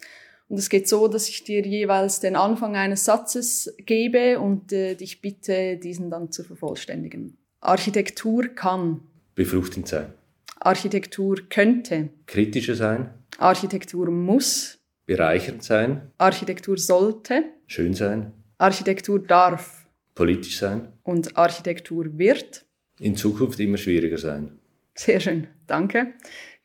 Und 0.48 0.58
es 0.60 0.70
geht 0.70 0.88
so, 0.88 1.08
dass 1.08 1.30
ich 1.30 1.44
dir 1.44 1.66
jeweils 1.66 2.20
den 2.20 2.36
Anfang 2.36 2.76
eines 2.76 3.06
Satzes 3.06 3.74
gebe 3.86 4.40
und 4.40 4.72
äh, 4.72 4.96
dich 4.96 5.22
bitte, 5.22 5.78
diesen 5.78 6.10
dann 6.10 6.32
zu 6.32 6.44
vervollständigen. 6.44 7.38
Architektur 7.60 8.50
kann. 8.50 9.02
Befruchtend 9.36 9.88
sein. 9.88 10.14
Architektur 10.60 11.38
könnte. 11.50 12.10
Kritischer 12.26 12.76
sein. 12.76 13.14
Architektur 13.38 14.12
muss. 14.12 14.80
Bereichernd 15.06 15.64
sein. 15.64 16.12
Architektur 16.18 16.78
sollte. 16.78 17.46
Schön 17.68 17.94
sein. 17.94 18.34
Architektur 18.58 19.20
darf. 19.20 19.86
Politisch 20.16 20.60
sein. 20.60 20.94
Und 21.04 21.38
Architektur 21.38 22.18
wird. 22.18 22.66
In 23.00 23.16
Zukunft 23.16 23.60
immer 23.60 23.78
schwieriger 23.78 24.18
sein. 24.18 24.60
Sehr 24.96 25.20
schön, 25.20 25.48
danke. 25.68 26.14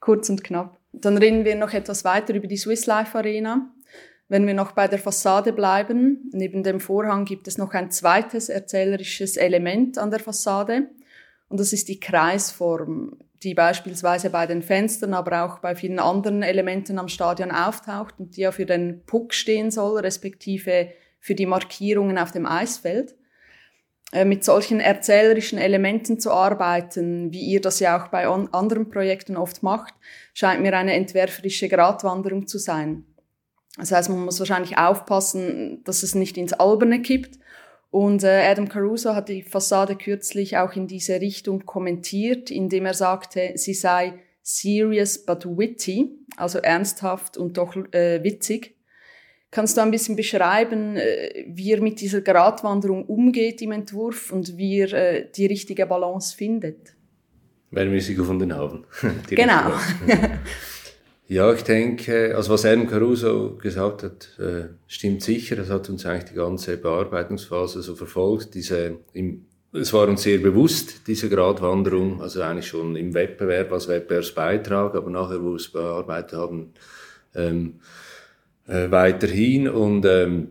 Kurz 0.01 0.29
und 0.29 0.45
knapp. 0.45 0.78
Dann 0.93 1.19
reden 1.19 1.45
wir 1.45 1.55
noch 1.55 1.73
etwas 1.73 2.05
weiter 2.05 2.35
über 2.35 2.47
die 2.47 2.57
Swiss 2.57 2.87
Life 2.87 3.17
Arena. 3.17 3.73
Wenn 4.29 4.47
wir 4.47 4.55
noch 4.55 4.73
bei 4.73 4.89
der 4.89 4.99
Fassade 4.99 5.53
bleiben, 5.53 6.31
neben 6.33 6.63
dem 6.63 6.81
Vorhang 6.81 7.25
gibt 7.25 7.49
es 7.49 7.57
noch 7.57 7.73
ein 7.73 7.91
zweites 7.91 8.49
erzählerisches 8.49 9.37
Element 9.37 9.97
an 9.97 10.11
der 10.11 10.21
Fassade. 10.21 10.91
Und 11.49 11.61
das 11.61 11.73
ist 11.73 11.89
die 11.89 11.99
Kreisform, 11.99 13.17
die 13.43 13.55
beispielsweise 13.55 14.29
bei 14.29 14.47
den 14.47 14.63
Fenstern, 14.63 15.15
aber 15.15 15.45
auch 15.45 15.61
bei 15.61 15.75
vielen 15.75 15.99
anderen 15.99 16.43
Elementen 16.43 16.99
am 16.99 17.09
Stadion 17.09 17.51
auftaucht 17.51 18.17
und 18.19 18.37
die 18.37 18.43
ja 18.43 18.53
für 18.53 18.67
den 18.67 19.03
Puck 19.07 19.33
stehen 19.33 19.71
soll, 19.71 20.01
respektive 20.01 20.89
für 21.21 21.35
die 21.35 21.47
Markierungen 21.47 22.19
auf 22.19 22.33
dem 22.33 22.45
Eisfeld. 22.45 23.15
Äh, 24.11 24.25
mit 24.25 24.43
solchen 24.43 24.81
erzählerischen 24.81 25.59
Elementen 25.59 26.19
zu 26.19 26.31
arbeiten, 26.31 27.31
wie 27.31 27.43
ihr 27.43 27.61
das 27.61 27.79
ja 27.79 28.03
auch 28.03 28.09
bei 28.09 28.27
anderen 28.27 28.89
Projekten 28.89 29.37
oft 29.37 29.63
macht, 29.63 29.93
scheint 30.33 30.63
mir 30.63 30.75
eine 30.75 30.95
entwerferische 30.95 31.69
Gratwanderung 31.69 32.47
zu 32.47 32.59
sein. 32.59 33.05
Das 33.77 33.93
heißt, 33.93 34.09
man 34.09 34.25
muss 34.25 34.39
wahrscheinlich 34.39 34.79
aufpassen, 34.79 35.85
dass 35.85 36.03
es 36.03 36.15
nicht 36.15 36.39
ins 36.39 36.55
Alberne 36.55 37.03
kippt. 37.03 37.39
Und 37.91 38.23
äh, 38.25 38.47
Adam 38.47 38.69
Caruso 38.69 39.15
hat 39.15 39.29
die 39.29 39.43
Fassade 39.43 39.95
kürzlich 39.95 40.57
auch 40.57 40.75
in 40.75 40.87
diese 40.87 41.21
Richtung 41.21 41.65
kommentiert, 41.65 42.51
indem 42.51 42.87
er 42.87 42.95
sagte, 42.95 43.53
sie 43.57 43.75
sei 43.75 44.15
serious 44.43 45.25
but 45.25 45.45
witty, 45.47 46.19
also 46.37 46.59
ernsthaft 46.59 47.37
und 47.37 47.59
doch 47.59 47.77
äh, 47.93 48.23
witzig. 48.25 48.78
Kannst 49.51 49.79
du 49.79 49.81
ein 49.81 49.91
bisschen 49.91 50.15
beschreiben, 50.15 50.97
äh, 50.97 51.47
wie 51.49 51.73
er 51.73 51.81
mit 51.81 52.01
dieser 52.01 52.21
Gratwanderung 52.21 53.07
umgeht 53.07 53.63
im 53.63 53.73
Entwurf 53.73 54.31
und 54.31 54.59
wie 54.59 54.81
er 54.81 54.93
äh, 54.93 55.27
die 55.35 55.47
richtige 55.47 55.87
Balance 55.87 56.37
findet? 56.37 56.95
Wenn 57.71 57.91
wir 57.91 58.01
sie 58.03 58.15
gefunden 58.15 58.55
haben. 58.55 58.85
genau. 59.29 59.73
ja, 61.29 61.53
ich 61.53 61.63
denke, 61.63 62.35
also 62.37 62.53
was 62.53 62.67
Adam 62.67 62.87
Caruso 62.87 63.57
gesagt 63.57 64.03
hat, 64.03 64.39
äh, 64.39 64.69
stimmt 64.87 65.23
sicher. 65.23 65.57
Das 65.57 65.71
hat 65.71 65.89
uns 65.89 66.05
eigentlich 66.05 66.31
die 66.31 66.37
ganze 66.37 66.77
Bearbeitungsphase 66.77 67.81
so 67.81 67.95
verfolgt. 67.95 68.55
Diese, 68.55 68.99
im, 69.15 69.47
es 69.73 69.95
war 69.95 70.09
uns 70.09 70.25
sehr 70.25 70.39
bewusst, 70.39 71.07
diese 71.07 71.31
Gratwanderung, 71.31 72.21
also 72.21 72.43
eigentlich 72.43 72.67
schon 72.67 72.97
im 72.97 73.15
Wettbewerb 73.15 73.73
als 73.73 73.89
Wettbewerbsbeitrag, 73.89 74.95
aber 74.95 75.11
nachher, 75.11 75.43
wo 75.43 75.51
wir 75.51 75.57
es 75.57 75.73
bearbeitet 75.73 76.39
haben, 76.39 76.73
ähm, 77.35 77.81
äh, 78.69 78.91
weiterhin. 78.91 79.69
Und 79.69 80.05
ähm, 80.05 80.49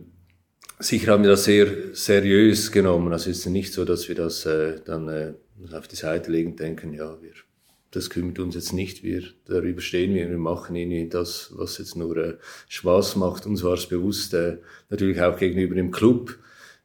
sicher 0.78 1.12
haben 1.12 1.22
wir 1.22 1.30
das 1.30 1.44
sehr 1.44 1.94
seriös 1.94 2.70
genommen. 2.70 3.12
Also 3.12 3.30
es 3.30 3.38
ist 3.38 3.46
nicht 3.46 3.72
so, 3.72 3.84
dass 3.84 4.08
wir 4.08 4.14
das 4.14 4.44
äh, 4.44 4.80
dann 4.84 5.08
äh, 5.08 5.32
auf 5.72 5.88
die 5.88 5.96
Seite 5.96 6.30
legen 6.30 6.56
denken, 6.56 6.92
ja, 6.92 7.16
wir, 7.22 7.32
das 7.90 8.10
kümmert 8.10 8.38
uns 8.38 8.54
jetzt 8.54 8.72
nicht, 8.72 9.02
wir 9.02 9.22
darüber 9.46 9.80
stehen 9.80 10.14
wir, 10.14 10.28
wir 10.28 10.38
machen 10.38 10.76
irgendwie 10.76 11.08
das, 11.08 11.52
was 11.56 11.78
jetzt 11.78 11.96
nur 11.96 12.16
äh, 12.16 12.34
Spaß 12.68 13.16
macht. 13.16 13.46
Uns 13.46 13.62
war 13.62 13.74
es 13.74 13.86
bewusst, 13.86 14.34
äh, 14.34 14.58
natürlich 14.90 15.20
auch 15.20 15.38
gegenüber 15.38 15.74
dem 15.74 15.90
Club, 15.90 16.38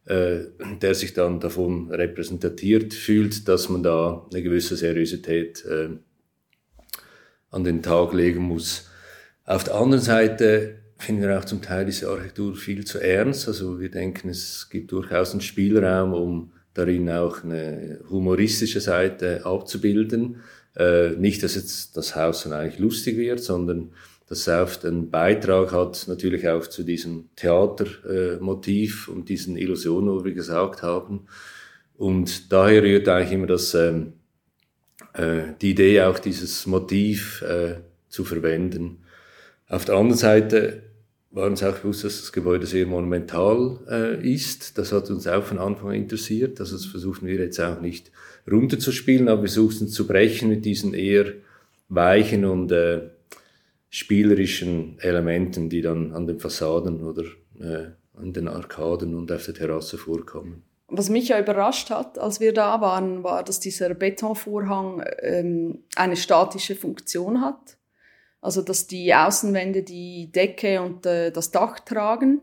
äh, 0.06 0.46
der 0.82 0.96
sich 0.96 1.14
dann 1.14 1.40
davon 1.40 1.92
repräsentiert 1.92 2.94
fühlt, 2.94 3.48
dass 3.48 3.70
man 3.70 3.84
da 3.84 4.28
eine 4.32 4.44
gewisse 4.44 4.76
Seriosität 4.76 5.66
äh, 5.66 5.90
an 7.52 7.64
den 7.64 7.84
Tag 7.84 8.14
legen 8.14 8.42
muss. 8.42 8.90
Auf 9.46 9.64
der 9.66 9.76
anderen 9.76 10.04
Seite 10.04 10.83
finden 11.04 11.22
wir 11.22 11.38
auch 11.38 11.46
zum 11.46 11.62
Teil 11.62 11.86
diese 11.86 12.10
Architektur 12.10 12.56
viel 12.56 12.86
zu 12.86 13.00
ernst. 13.00 13.48
Also 13.48 13.80
wir 13.80 13.92
denken, 13.92 14.30
es 14.30 14.70
gibt 14.70 14.92
durchaus 14.92 15.32
einen 15.32 15.42
Spielraum, 15.42 16.14
um 16.14 16.52
darin 16.74 17.10
auch 17.10 17.44
eine 17.44 18.00
humoristische 18.10 18.80
Seite 18.80 19.46
abzubilden. 19.46 20.38
Äh, 20.76 21.12
nicht, 21.12 21.44
dass 21.44 21.56
jetzt 21.56 21.98
das 21.98 22.16
Haus 22.16 22.44
dann 22.44 22.54
eigentlich 22.54 22.80
lustig 22.80 23.18
wird, 23.18 23.42
sondern 23.42 23.92
dass 24.28 24.40
es 24.40 24.48
oft 24.48 24.86
einen 24.86 25.12
Beitrag 25.12 25.74
hat, 25.74 26.06
natürlich 26.08 26.48
auch 26.48 26.66
zu 26.66 26.84
diesem 26.84 27.30
Theatermotiv 27.36 29.08
äh, 29.08 29.12
und 29.12 29.30
diesen 29.30 29.58
Illusionen, 29.58 30.10
wo 30.10 30.24
wir 30.24 30.34
gesagt 30.34 30.82
haben. 30.82 31.28
Und 31.96 32.52
daher 32.52 32.82
rührt 32.82 33.08
eigentlich 33.10 33.34
immer 33.34 33.48
das, 33.48 33.76
ähm, 33.76 34.14
äh, 35.14 35.54
die 35.62 35.72
Idee, 35.72 36.02
auch 36.02 36.18
dieses 36.18 36.66
Motiv 36.66 37.42
äh, 37.44 37.76
zu 38.08 38.24
verwenden. 38.24 39.04
Auf 39.68 39.86
der 39.86 39.96
anderen 39.96 40.18
Seite 40.18 40.93
war 41.34 41.48
uns 41.48 41.64
auch 41.64 41.76
bewusst, 41.80 42.04
dass 42.04 42.22
das 42.22 42.32
Gebäude 42.32 42.68
sehr 42.68 42.86
monumental 42.86 43.80
äh, 43.90 44.34
ist. 44.34 44.78
Das 44.78 44.92
hat 44.92 45.10
uns 45.10 45.28
auch 45.28 45.44
von 45.44 45.58
Anfang 45.58 45.90
an 45.90 45.96
interessiert. 45.96 46.60
Also 46.60 46.76
das 46.76 46.86
versuchen 46.86 47.28
wir 47.28 47.36
jetzt 47.36 47.60
auch 47.60 47.82
nicht 47.82 48.12
runterzuspielen, 48.50 49.28
aber 49.28 49.42
wir 49.42 49.50
suchen 49.50 49.88
zu 49.88 50.06
brechen 50.06 50.50
mit 50.50 50.64
diesen 50.64 50.94
eher 50.94 51.34
weichen 51.90 52.46
und 52.46 52.72
äh, 52.72 53.10
spielerischen 53.90 54.98
Elementen, 55.00 55.70
die 55.70 55.82
dann 55.82 56.14
an 56.14 56.28
den 56.28 56.40
Fassaden 56.40 57.02
oder 57.04 57.24
äh, 57.60 57.88
an 58.16 58.34
den 58.34 58.48
Arkaden 58.48 59.16
und 59.16 59.32
auf 59.32 59.46
der 59.46 59.56
Terrasse 59.56 59.98
vorkommen. 59.98 60.64
Was 60.88 61.10
mich 61.10 61.30
ja 61.30 61.40
überrascht 61.40 61.90
hat, 61.90 62.20
als 62.20 62.40
wir 62.40 62.54
da 62.54 62.80
waren, 62.80 63.24
war, 63.24 63.44
dass 63.44 63.60
dieser 63.60 63.96
Betonvorhang 63.96 65.04
ähm, 65.22 65.80
eine 65.96 66.16
statische 66.16 66.76
Funktion 66.76 67.42
hat. 67.42 67.78
Also 68.44 68.62
dass 68.62 68.88
die 68.88 69.16
Außenwände 69.16 69.84
die 69.84 70.30
Decke 70.30 70.82
und 70.82 71.06
äh, 71.06 71.32
das 71.32 71.52
Dach 71.52 71.80
tragen. 71.80 72.42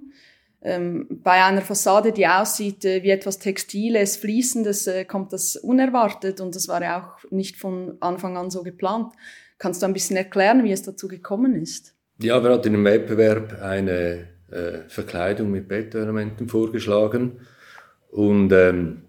Ähm, 0.63 1.07
bei 1.11 1.45
einer 1.45 1.61
Fassade, 1.61 2.13
die 2.13 2.27
aussieht 2.27 2.87
äh, 2.87 3.03
wie 3.03 3.11
etwas 3.11 3.39
Textiles, 3.39 4.17
Fließendes, 4.17 4.87
äh, 4.87 5.05
kommt 5.05 5.35
das 5.35 5.57
unerwartet 5.57 6.41
und 6.41 6.57
das 6.57 6.69
war 6.69 6.83
ja 6.83 7.03
auch 7.03 7.31
nicht 7.31 7.59
von 7.59 7.99
Anfang 8.01 8.39
an 8.39 8.51
so 8.51 8.63
geplant. 8.63 9.13
Kannst 9.59 9.83
du 9.83 9.87
ein 9.87 9.93
bisschen 9.93 10.17
erklären, 10.17 10.65
wie 10.65 10.73
es 10.73 10.83
dazu 10.83 11.07
gekommen 11.07 11.55
ist? 11.55 11.95
Ja, 12.19 12.43
wir 12.43 12.51
hatten 12.51 12.75
im 12.75 12.85
Wettbewerb 12.85 13.61
eine 13.61 14.29
Verkleidung 14.89 15.53
mit 15.53 15.69
Bettelementen 15.69 16.49
vorgeschlagen 16.49 17.47
und 18.11 18.51
ähm, 18.53 19.03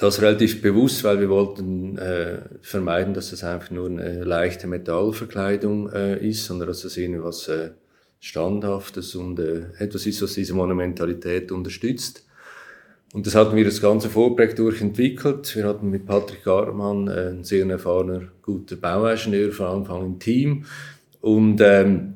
das 0.00 0.22
relativ 0.22 0.62
bewusst, 0.62 1.04
weil 1.04 1.20
wir 1.20 1.28
wollten 1.28 1.98
äh, 1.98 2.38
vermeiden, 2.62 3.12
dass 3.12 3.32
es 3.32 3.44
einfach 3.44 3.70
nur 3.70 3.86
eine 3.86 4.24
leichte 4.24 4.66
Metallverkleidung 4.66 5.90
äh, 5.92 6.26
ist, 6.26 6.46
sondern 6.46 6.68
dass 6.68 6.84
es 6.84 6.96
irgendwie 6.96 7.22
was 7.22 7.48
äh, 7.48 7.70
Standhaftes 8.18 9.14
und 9.14 9.38
äh, 9.38 9.64
etwas 9.78 10.06
ist, 10.06 10.22
was 10.22 10.34
diese 10.34 10.54
Monumentalität 10.54 11.52
unterstützt. 11.52 12.24
Und 13.12 13.26
das 13.26 13.34
hatten 13.34 13.56
wir 13.56 13.64
das 13.64 13.82
ganze 13.82 14.08
Vorprojekt 14.08 14.58
durchentwickelt. 14.58 15.54
Wir 15.54 15.64
hatten 15.64 15.90
mit 15.90 16.06
Patrick 16.06 16.44
Garmann 16.44 17.08
äh, 17.08 17.10
einen 17.10 17.44
sehr 17.44 17.66
erfahrener, 17.66 18.22
guter 18.40 18.76
Bauingenieur 18.76 19.52
von 19.52 19.66
Anfang 19.66 20.06
im 20.06 20.18
Team. 20.18 20.64
Und 21.20 21.60
ähm, 21.60 22.14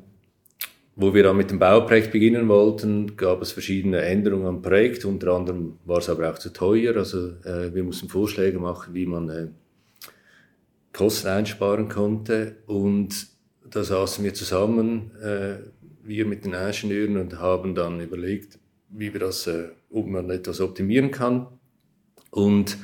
wo 0.95 1.13
wir 1.13 1.23
dann 1.23 1.37
mit 1.37 1.51
dem 1.51 1.59
Bauprojekt 1.59 2.11
beginnen 2.11 2.47
wollten, 2.47 3.17
gab 3.17 3.41
es 3.41 3.51
verschiedene 3.51 4.01
Änderungen 4.01 4.47
am 4.47 4.61
Projekt. 4.61 5.03
Unter 5.03 5.33
anderem 5.33 5.77
war 5.83 5.97
es 5.97 6.09
aber 6.09 6.31
auch 6.31 6.39
zu 6.39 6.53
teuer. 6.53 6.95
Also 6.95 7.31
äh, 7.43 7.73
wir 7.73 7.83
mussten 7.83 8.07
Vorschläge 8.07 8.59
machen, 8.59 8.93
wie 8.93 9.05
man 9.05 9.29
äh, 9.29 9.47
Kosten 10.93 11.27
einsparen 11.27 11.89
konnte. 11.89 12.57
Und 12.65 13.27
da 13.69 13.83
saßen 13.83 14.23
wir 14.23 14.33
zusammen, 14.33 15.11
äh, 15.21 15.57
wir 16.03 16.25
mit 16.25 16.45
den 16.45 16.53
Ingenieuren, 16.53 17.17
und 17.17 17.39
haben 17.39 17.75
dann 17.75 17.99
überlegt, 17.99 18.57
wie 18.89 19.11
wir 19.11 19.19
das, 19.19 19.47
äh, 19.47 19.69
ob 19.89 20.07
man 20.07 20.29
etwas 20.29 20.61
optimieren 20.61 21.11
kann. 21.11 21.47
Und 22.31 22.77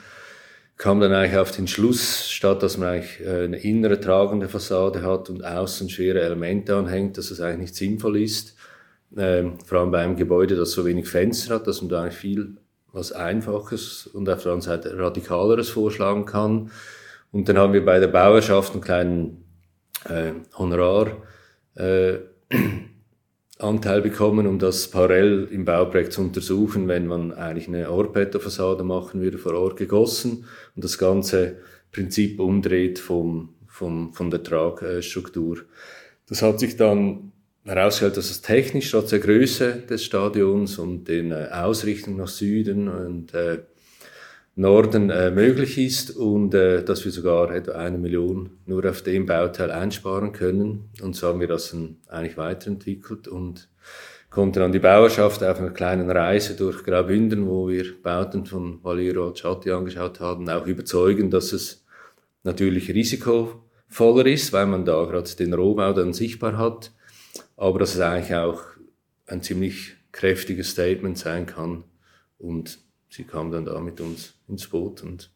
kam 0.81 0.99
dann 0.99 1.13
eigentlich 1.13 1.37
auf 1.37 1.51
den 1.51 1.67
Schluss, 1.67 2.27
statt 2.31 2.63
dass 2.63 2.79
man 2.79 2.89
eigentlich 2.89 3.19
äh, 3.19 3.43
eine 3.43 3.57
innere 3.57 3.99
tragende 3.99 4.49
Fassade 4.49 5.03
hat 5.03 5.29
und 5.29 5.45
außen 5.45 5.91
schwere 5.91 6.21
Elemente 6.21 6.75
anhängt, 6.75 7.19
dass 7.19 7.29
es 7.29 7.39
eigentlich 7.39 7.59
nicht 7.59 7.75
sinnvoll 7.75 8.17
ist, 8.17 8.55
ähm, 9.15 9.59
vor 9.63 9.81
allem 9.81 9.91
bei 9.91 9.99
einem 9.99 10.15
Gebäude, 10.15 10.55
das 10.55 10.71
so 10.71 10.83
wenig 10.83 11.07
Fenster 11.07 11.53
hat, 11.53 11.67
dass 11.67 11.83
man 11.83 11.89
da 11.89 12.01
eigentlich 12.01 12.17
viel 12.17 12.57
was 12.93 13.11
Einfaches 13.11 14.07
und 14.07 14.27
auf 14.27 14.41
der 14.41 14.53
anderen 14.53 14.61
Seite 14.61 14.97
Radikaleres 14.97 15.69
vorschlagen 15.69 16.25
kann. 16.25 16.71
Und 17.31 17.47
dann 17.47 17.59
haben 17.59 17.73
wir 17.73 17.85
bei 17.85 17.99
der 17.99 18.07
Bauerschaft 18.07 18.73
einen 18.73 18.81
kleinen 18.81 19.45
äh, 20.09 20.31
Honorar 20.57 21.11
äh, 21.75 22.15
Anteil 23.61 24.01
bekommen, 24.01 24.47
um 24.47 24.59
das 24.59 24.89
parallel 24.89 25.47
im 25.51 25.65
Bauprojekt 25.65 26.13
zu 26.13 26.21
untersuchen, 26.21 26.87
wenn 26.87 27.07
man 27.07 27.31
eigentlich 27.31 27.67
eine 27.67 27.89
Orpetto-Fassade 27.89 28.83
machen 28.83 29.21
würde, 29.21 29.37
vor 29.37 29.53
Ort 29.53 29.77
gegossen 29.77 30.45
und 30.75 30.83
das 30.83 30.97
ganze 30.97 31.57
Prinzip 31.91 32.39
umdreht 32.39 32.99
vom, 32.99 33.55
vom, 33.67 34.13
von 34.13 34.29
der 34.29 34.43
Tragstruktur. 34.43 35.59
Das 36.27 36.41
hat 36.41 36.59
sich 36.59 36.77
dann 36.77 37.31
herausgestellt, 37.65 38.17
dass 38.17 38.31
es 38.31 38.41
technisch 38.41 38.91
trotz 38.91 39.09
der 39.11 39.19
Größe 39.19 39.83
des 39.89 40.03
Stadions 40.03 40.77
und 40.79 41.07
den 41.07 41.31
äh, 41.31 41.49
Ausrichtung 41.51 42.15
nach 42.17 42.27
Süden 42.27 42.87
und 42.87 43.33
äh, 43.33 43.59
Norden 44.55 45.09
äh, 45.09 45.31
möglich 45.31 45.77
ist 45.77 46.11
und 46.11 46.53
äh, 46.53 46.83
dass 46.83 47.05
wir 47.05 47.11
sogar 47.11 47.53
etwa 47.53 47.71
eine 47.73 47.97
Million 47.97 48.49
nur 48.65 48.89
auf 48.89 49.01
dem 49.01 49.25
Bauteil 49.25 49.71
einsparen 49.71 50.33
können. 50.33 50.89
Und 51.01 51.15
so 51.15 51.27
haben 51.27 51.39
wir 51.39 51.47
das 51.47 51.71
dann 51.71 51.97
eigentlich 52.07 52.37
weiterentwickelt 52.37 53.29
und 53.29 53.69
konnten 54.29 54.59
dann 54.59 54.71
die 54.73 54.79
Bauerschaft 54.79 55.43
auf 55.43 55.59
einer 55.59 55.71
kleinen 55.71 56.09
Reise 56.09 56.55
durch 56.55 56.83
Graubünden, 56.83 57.47
wo 57.47 57.69
wir 57.69 57.85
Bauten 58.01 58.45
von 58.45 58.83
Valero 58.83 59.31
Chatti 59.33 59.71
angeschaut 59.71 60.19
haben, 60.19 60.49
auch 60.49 60.65
überzeugen, 60.65 61.29
dass 61.29 61.53
es 61.53 61.85
natürlich 62.43 62.89
risikovoller 62.89 64.25
ist, 64.25 64.51
weil 64.51 64.67
man 64.67 64.83
da 64.83 65.05
gerade 65.05 65.33
den 65.35 65.53
Rohbau 65.53 65.93
dann 65.93 66.13
sichtbar 66.13 66.57
hat, 66.57 66.91
aber 67.55 67.79
dass 67.79 67.95
es 67.95 68.01
eigentlich 68.01 68.35
auch 68.35 68.61
ein 69.27 69.41
ziemlich 69.41 69.95
kräftiges 70.11 70.71
Statement 70.71 71.17
sein 71.17 71.45
kann 71.45 71.83
und 72.37 72.79
sie 73.11 73.25
kam 73.25 73.51
dann 73.51 73.65
da 73.65 73.79
mit 73.79 74.01
uns 74.01 74.33
ins 74.47 74.67
Boot 74.67 75.03
und 75.03 75.29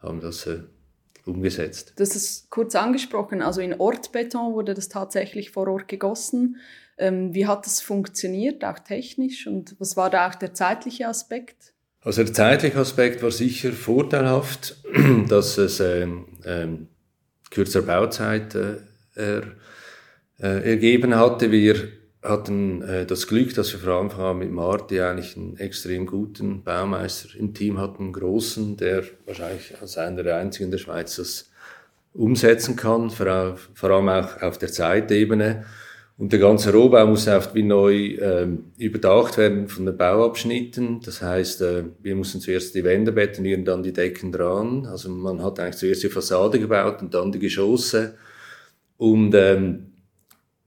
haben 0.00 0.20
das 0.20 0.46
äh, 0.46 0.60
umgesetzt. 1.24 1.94
Das 1.96 2.16
ist 2.16 2.50
kurz 2.50 2.74
angesprochen, 2.74 3.40
also 3.40 3.60
in 3.60 3.78
Ortbeton 3.80 4.52
wurde 4.52 4.74
das 4.74 4.88
tatsächlich 4.88 5.50
vor 5.50 5.68
Ort 5.68 5.88
gegossen. 5.88 6.56
Ähm, 6.98 7.32
wie 7.32 7.46
hat 7.46 7.64
das 7.64 7.80
funktioniert, 7.80 8.64
auch 8.64 8.78
technisch 8.80 9.46
und 9.46 9.76
was 9.78 9.96
war 9.96 10.10
da 10.10 10.28
auch 10.28 10.34
der 10.34 10.52
zeitliche 10.52 11.08
Aspekt? 11.08 11.72
Also 12.02 12.24
der 12.24 12.34
zeitliche 12.34 12.78
Aspekt 12.78 13.22
war 13.22 13.30
sicher 13.30 13.72
vorteilhaft, 13.72 14.76
dass 15.28 15.56
es 15.58 15.78
ähm, 15.78 16.26
ähm, 16.44 16.88
kürzer 17.50 17.82
Bauzeit 17.82 18.54
äh, 18.56 18.78
er, 19.14 19.42
äh, 20.40 20.70
ergeben 20.70 21.14
hatte. 21.14 21.52
Wir 21.52 22.01
hatten 22.22 22.82
äh, 22.82 23.04
das 23.04 23.26
Glück, 23.26 23.54
dass 23.54 23.72
wir 23.72 23.80
vor 23.80 24.00
Anfang 24.00 24.20
an 24.20 24.38
mit 24.38 24.52
Marti 24.52 25.00
eigentlich 25.00 25.36
einen 25.36 25.56
extrem 25.56 26.06
guten 26.06 26.62
Baumeister 26.62 27.36
im 27.36 27.52
Team 27.52 27.78
hatten, 27.78 28.04
einen 28.04 28.12
großen, 28.12 28.76
der 28.76 29.02
wahrscheinlich 29.26 29.74
als 29.80 29.98
einer 29.98 30.22
der 30.22 30.36
einzigen 30.36 30.66
in 30.66 30.70
der 30.70 30.78
Schweiz 30.78 31.16
das 31.16 31.50
umsetzen 32.14 32.76
kann, 32.76 33.10
vor, 33.10 33.56
vor 33.74 33.90
allem 33.90 34.08
auch 34.08 34.40
auf 34.40 34.58
der 34.58 34.70
Zeitebene. 34.70 35.64
Und 36.18 36.32
der 36.32 36.38
ganze 36.38 36.72
Rohbau 36.72 37.06
muss 37.06 37.26
oft 37.26 37.54
wie 37.54 37.64
neu 37.64 38.16
ähm, 38.20 38.66
überdacht 38.76 39.38
werden 39.38 39.66
von 39.66 39.86
den 39.86 39.96
Bauabschnitten. 39.96 41.00
Das 41.00 41.22
heißt, 41.22 41.62
äh, 41.62 41.84
wir 42.00 42.14
mussten 42.14 42.40
zuerst 42.40 42.74
die 42.74 42.84
Wände 42.84 43.10
betonieren, 43.10 43.64
dann 43.64 43.82
die 43.82 43.94
Decken 43.94 44.30
dran. 44.30 44.86
Also 44.86 45.08
man 45.08 45.42
hat 45.42 45.58
eigentlich 45.58 45.76
zuerst 45.76 46.04
die 46.04 46.10
Fassade 46.10 46.60
gebaut 46.60 47.02
und 47.02 47.14
dann 47.14 47.32
die 47.32 47.40
Geschosse. 47.40 48.14
Und 48.98 49.34
ähm, 49.34 49.91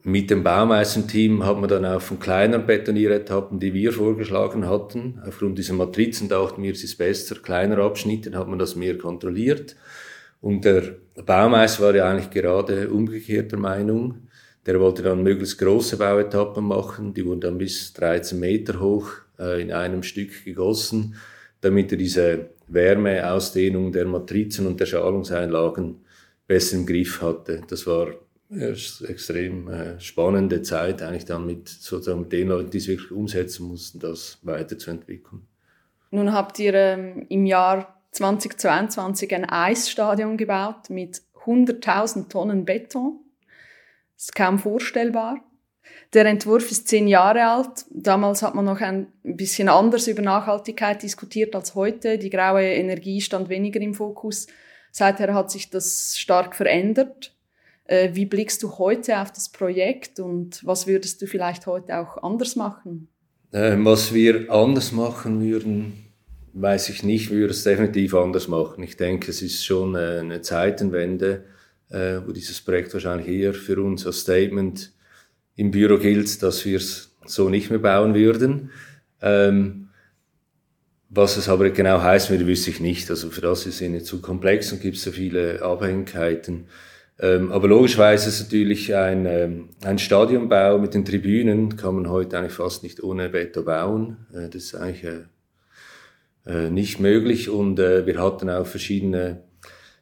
mit 0.05 0.29
dem 0.29 0.43
Baumeisterteam 0.43 1.43
hat 1.43 1.57
man 1.57 1.67
dann 1.67 1.83
auch 1.83 1.99
von 1.99 2.19
kleineren 2.19 2.67
Betonieretappen, 2.67 3.59
die 3.59 3.73
wir 3.73 3.91
vorgeschlagen 3.91 4.69
hatten, 4.69 5.19
aufgrund 5.25 5.57
dieser 5.57 5.73
Matrizen 5.73 6.29
dachten 6.29 6.61
wir, 6.61 6.73
es 6.73 6.83
ist 6.83 6.99
besser, 6.99 7.35
kleiner 7.37 7.79
Abschnitte, 7.79 8.31
hat 8.37 8.47
man 8.47 8.59
das 8.59 8.75
mehr 8.75 8.99
kontrolliert. 8.99 9.75
Und 10.41 10.63
der 10.63 10.97
Baumeister 11.25 11.83
war 11.83 11.95
ja 11.95 12.07
eigentlich 12.07 12.29
gerade 12.29 12.87
umgekehrter 12.91 13.57
Meinung. 13.57 14.27
Der 14.67 14.79
wollte 14.79 15.01
dann 15.01 15.23
möglichst 15.23 15.57
große 15.57 15.97
Bauetappen 15.97 16.65
machen, 16.65 17.15
die 17.15 17.25
wurden 17.25 17.41
dann 17.41 17.57
bis 17.57 17.91
13 17.93 18.39
Meter 18.39 18.79
hoch 18.79 19.09
äh, 19.39 19.59
in 19.59 19.71
einem 19.71 20.03
Stück 20.03 20.45
gegossen, 20.45 21.15
damit 21.61 21.91
er 21.91 21.97
diese 21.97 22.49
Wärmeausdehnung 22.67 23.91
der 23.91 24.05
Matrizen 24.05 24.67
und 24.67 24.79
der 24.79 24.85
Schalungseinlagen 24.85 26.05
besser 26.45 26.77
im 26.77 26.85
Griff 26.85 27.23
hatte. 27.23 27.63
Das 27.67 27.87
war 27.87 28.13
extrem 28.49 29.67
äh, 29.67 29.99
spannende 29.99 30.61
Zeit, 30.61 31.01
eigentlich 31.01 31.25
dann 31.25 31.45
mit 31.45 31.67
sozusagen 31.67 32.29
den 32.29 32.49
Leuten, 32.49 32.69
die 32.69 32.77
es 32.77 32.87
wirklich 32.87 33.11
umsetzen 33.11 33.67
mussten, 33.67 33.99
das 33.99 34.39
weiterzuentwickeln. 34.43 35.47
Nun 36.11 36.31
habt 36.31 36.59
ihr 36.59 36.73
ähm, 36.73 37.25
im 37.29 37.45
Jahr 37.45 38.01
2022 38.11 39.33
ein 39.33 39.45
Eisstadion 39.45 40.37
gebaut 40.37 40.89
mit 40.89 41.21
100.000 41.45 42.29
Tonnen 42.29 42.65
Beton. 42.65 43.19
Das 44.15 44.25
ist 44.25 44.35
kaum 44.35 44.59
vorstellbar. 44.59 45.43
Der 46.13 46.25
Entwurf 46.25 46.71
ist 46.71 46.87
zehn 46.87 47.07
Jahre 47.07 47.45
alt. 47.45 47.85
Damals 47.89 48.41
hat 48.41 48.55
man 48.55 48.65
noch 48.65 48.79
ein 48.79 49.07
bisschen 49.23 49.67
anders 49.67 50.07
über 50.07 50.21
Nachhaltigkeit 50.21 51.03
diskutiert 51.03 51.55
als 51.55 51.75
heute. 51.75 52.17
Die 52.17 52.29
graue 52.29 52.63
Energie 52.63 53.21
stand 53.21 53.49
weniger 53.49 53.81
im 53.81 53.93
Fokus. 53.93 54.47
Seither 54.91 55.33
hat 55.33 55.51
sich 55.51 55.69
das 55.69 56.17
stark 56.17 56.55
verändert. 56.55 57.34
Äh, 57.85 58.09
wie 58.13 58.25
blickst 58.25 58.63
du 58.63 58.77
heute 58.77 59.19
auf 59.19 59.31
das 59.31 59.49
Projekt 59.49 60.19
und 60.19 60.65
was 60.65 60.87
würdest 60.87 61.21
du 61.21 61.27
vielleicht 61.27 61.67
heute 61.67 61.97
auch 61.99 62.21
anders 62.23 62.55
machen? 62.55 63.07
Äh, 63.51 63.75
was 63.79 64.13
wir 64.13 64.51
anders 64.51 64.91
machen 64.91 65.41
würden, 65.41 65.93
weiß 66.53 66.89
ich 66.89 67.03
nicht. 67.03 67.29
Wir 67.29 67.39
würden 67.39 67.51
es 67.51 67.63
definitiv 67.63 68.15
anders 68.15 68.47
machen. 68.47 68.83
Ich 68.83 68.97
denke, 68.97 69.29
es 69.29 69.41
ist 69.41 69.63
schon 69.63 69.95
äh, 69.95 70.19
eine 70.19 70.41
Zeitenwende, 70.41 71.45
wo 71.87 72.31
dieses 72.31 72.61
Projekt 72.61 72.91
wahrscheinlich 72.93 73.27
eher 73.27 73.53
für 73.53 73.81
uns 73.81 74.07
als 74.07 74.21
Statement 74.21 74.91
im 75.55 75.69
Büro 75.69 75.99
gilt, 75.99 76.41
dass 76.41 76.65
wir 76.65 76.77
es 76.77 77.15
so 77.25 77.47
nicht 77.47 77.69
mehr 77.69 77.79
bauen 77.79 78.15
würden. 78.15 78.71
Ähm, 79.21 79.89
was 81.09 81.37
es 81.37 81.47
aber 81.47 81.69
genau 81.69 82.01
heißt, 82.01 82.31
wüsste 82.31 82.71
ich 82.71 82.79
nicht. 82.79 83.09
Also 83.11 83.29
für 83.29 83.41
das 83.41 83.67
ist 83.67 83.81
es 83.81 83.87
nicht 83.87 84.07
zu 84.07 84.19
komplex 84.19 84.73
und 84.73 84.81
gibt 84.81 84.97
so 84.97 85.11
viele 85.11 85.61
Abhängigkeiten. 85.61 86.65
Ähm, 87.19 87.51
aber 87.51 87.67
logischerweise 87.69 88.29
ist 88.29 88.41
natürlich 88.41 88.93
ein, 88.93 89.25
ähm, 89.25 89.69
ein 89.83 89.97
Stadionbau 89.97 90.77
mit 90.79 90.93
den 90.93 91.05
Tribünen 91.05 91.77
kann 91.77 91.95
man 91.95 92.09
heute 92.09 92.37
eigentlich 92.37 92.53
fast 92.53 92.83
nicht 92.83 93.01
ohne 93.01 93.29
Beton 93.29 93.63
bauen. 93.63 94.17
Äh, 94.33 94.49
das 94.49 94.63
ist 94.63 94.75
eigentlich 94.75 95.05
äh, 95.05 95.21
äh, 96.45 96.69
nicht 96.69 96.99
möglich 96.99 97.49
und 97.49 97.79
äh, 97.79 98.05
wir 98.05 98.21
hatten 98.21 98.49
auch 98.49 98.67
verschiedene 98.67 99.43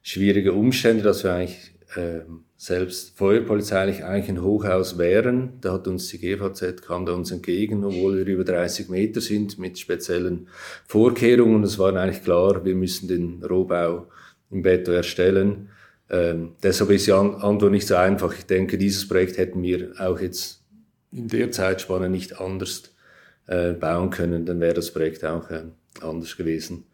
schwierige 0.01 0.53
Umstände, 0.53 1.03
dass 1.03 1.23
wir 1.23 1.33
eigentlich 1.33 1.75
äh, 1.95 2.21
selbst 2.57 3.17
feuerpolizeilich 3.17 4.03
eigentlich 4.03 4.29
ein 4.29 4.43
Hochhaus 4.43 4.97
wären. 4.97 5.59
Da 5.61 5.73
hat 5.73 5.87
uns 5.87 6.07
die 6.09 6.17
GVZ 6.17 6.81
kam 6.81 7.05
da 7.05 7.13
uns 7.13 7.31
entgegen, 7.31 7.83
obwohl 7.83 8.17
wir 8.17 8.25
über 8.25 8.43
30 8.43 8.89
Meter 8.89 9.21
sind 9.21 9.59
mit 9.59 9.77
speziellen 9.77 10.47
Vorkehrungen. 10.87 11.63
Es 11.63 11.77
war 11.77 11.95
eigentlich 11.95 12.23
klar, 12.23 12.65
wir 12.65 12.75
müssen 12.75 13.07
den 13.07 13.43
Rohbau 13.43 14.07
im 14.49 14.61
Beton 14.63 14.95
erstellen. 14.95 15.69
Ähm, 16.13 16.55
deshalb 16.61 16.91
ist 16.91 17.07
die 17.07 17.11
Antwort 17.11 17.71
nicht 17.71 17.87
so 17.87 17.95
einfach. 17.95 18.37
Ich 18.37 18.45
denke, 18.45 18.77
dieses 18.77 19.07
Projekt 19.07 19.37
hätten 19.37 19.63
wir 19.63 19.93
auch 19.97 20.19
jetzt 20.19 20.63
in 21.11 21.27
der 21.27 21.51
Zeitspanne 21.51 22.07
nicht 22.07 22.39
anders 22.39 22.93
äh, 23.47 23.73
bauen 23.73 24.11
können, 24.11 24.45
dann 24.45 24.59
wäre 24.59 24.75
das 24.75 24.91
Projekt 24.91 25.25
auch 25.25 25.49
äh, 25.49 25.63
anders 26.01 26.37
gewesen. 26.37 26.85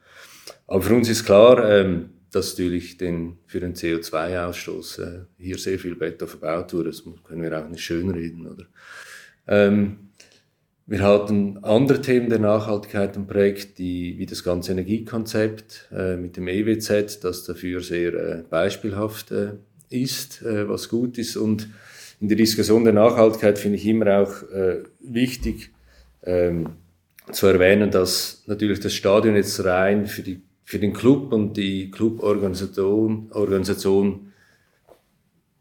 Aber 0.67 0.81
für 0.81 0.95
uns 0.95 1.09
ist 1.09 1.25
klar, 1.25 1.69
ähm, 1.69 2.11
dass 2.31 2.51
natürlich 2.51 2.97
den, 2.97 3.39
für 3.45 3.59
den 3.59 3.73
CO2-Ausstoß 3.75 5.01
äh, 5.01 5.25
hier 5.37 5.57
sehr 5.57 5.79
viel 5.79 5.95
Beton 5.95 6.27
verbaut 6.27 6.73
wurde. 6.73 6.91
Das 6.91 7.03
können 7.25 7.41
wir 7.41 7.59
auch 7.59 7.67
nicht 7.67 7.83
schönreden, 7.83 8.47
oder? 8.47 8.65
Ähm, 9.47 10.08
wir 10.89 11.03
hatten 11.03 11.63
andere 11.63 12.01
Themen 12.01 12.29
der 12.29 12.39
Nachhaltigkeit 12.39 13.15
im 13.15 13.27
Projekt, 13.27 13.77
die, 13.77 14.17
wie 14.17 14.25
das 14.25 14.43
ganze 14.43 14.71
Energiekonzept 14.71 15.87
äh, 15.95 16.15
mit 16.15 16.35
dem 16.35 16.47
EWZ, 16.47 17.23
das 17.23 17.43
dafür 17.43 17.81
sehr 17.81 18.13
äh, 18.15 18.43
beispielhaft 18.49 19.29
äh, 19.29 19.51
ist, 19.89 20.41
äh, 20.41 20.67
was 20.67 20.89
gut 20.89 21.19
ist. 21.19 21.37
Und 21.37 21.69
in 22.19 22.27
der 22.27 22.37
Diskussion 22.37 22.85
der 22.85 22.93
Nachhaltigkeit 22.93 23.59
finde 23.59 23.77
ich 23.77 23.85
immer 23.85 24.21
auch 24.21 24.41
äh, 24.51 24.81
wichtig 24.99 25.69
ähm, 26.23 26.69
zu 27.31 27.45
erwähnen, 27.45 27.91
dass 27.91 28.41
natürlich 28.47 28.79
das 28.79 28.95
Stadion 28.95 29.35
jetzt 29.35 29.63
rein 29.63 30.07
für, 30.07 30.23
die, 30.23 30.41
für 30.63 30.79
den 30.79 30.93
Club 30.93 31.31
und 31.33 31.55
die 31.55 31.91
Cluborganisation 31.91 33.31
Organisation 33.31 34.33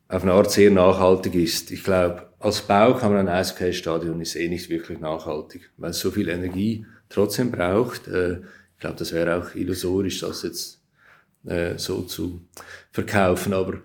auf 0.09 0.23
eine 0.23 0.33
Art 0.33 0.51
sehr 0.51 0.71
nachhaltig 0.71 1.35
ist. 1.35 1.71
Ich 1.71 1.85
glaube, 1.85 2.28
als 2.41 2.63
Bau 2.63 2.95
kann 2.95 3.13
man 3.13 3.29
ein 3.29 3.35
Eishockey-Stadion 3.35 4.21
ist 4.21 4.37
eh 4.37 4.49
nicht 4.49 4.71
wirklich 4.71 5.01
nachhaltig, 5.01 5.71
weil 5.77 5.91
es 5.91 5.99
so 5.99 6.11
viel 6.11 6.29
Energie 6.29 6.87
trotzdem 7.09 7.51
braucht. 7.51 8.07
Äh, 8.09 8.41
ich 8.75 8.81
glaube, 8.81 8.97
das 8.97 9.13
wäre 9.13 9.37
auch 9.37 9.55
illusorisch, 9.55 10.21
das 10.21 10.43
jetzt 10.45 10.81
äh, 11.45 11.77
so 11.79 12.03
zu 12.03 12.43
verkaufen. 12.93 13.53
Aber 13.53 13.81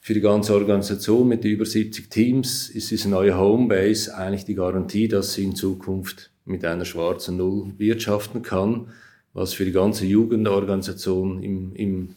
für 0.00 0.14
die 0.14 0.22
ganze 0.22 0.54
Organisation 0.54 1.28
mit 1.28 1.44
über 1.44 1.66
70 1.66 2.08
Teams 2.08 2.70
ist 2.70 2.90
diese 2.90 3.10
neue 3.10 3.36
Homebase 3.36 4.16
eigentlich 4.16 4.46
die 4.46 4.54
Garantie, 4.54 5.08
dass 5.08 5.34
sie 5.34 5.44
in 5.44 5.54
Zukunft 5.54 6.30
mit 6.46 6.64
einer 6.64 6.86
schwarzen 6.86 7.36
Null 7.36 7.74
wirtschaften 7.76 8.40
kann, 8.40 8.88
was 9.34 9.52
für 9.52 9.66
die 9.66 9.72
ganze 9.72 10.06
Jugendorganisation 10.06 11.42
im, 11.42 11.74
im, 11.74 12.14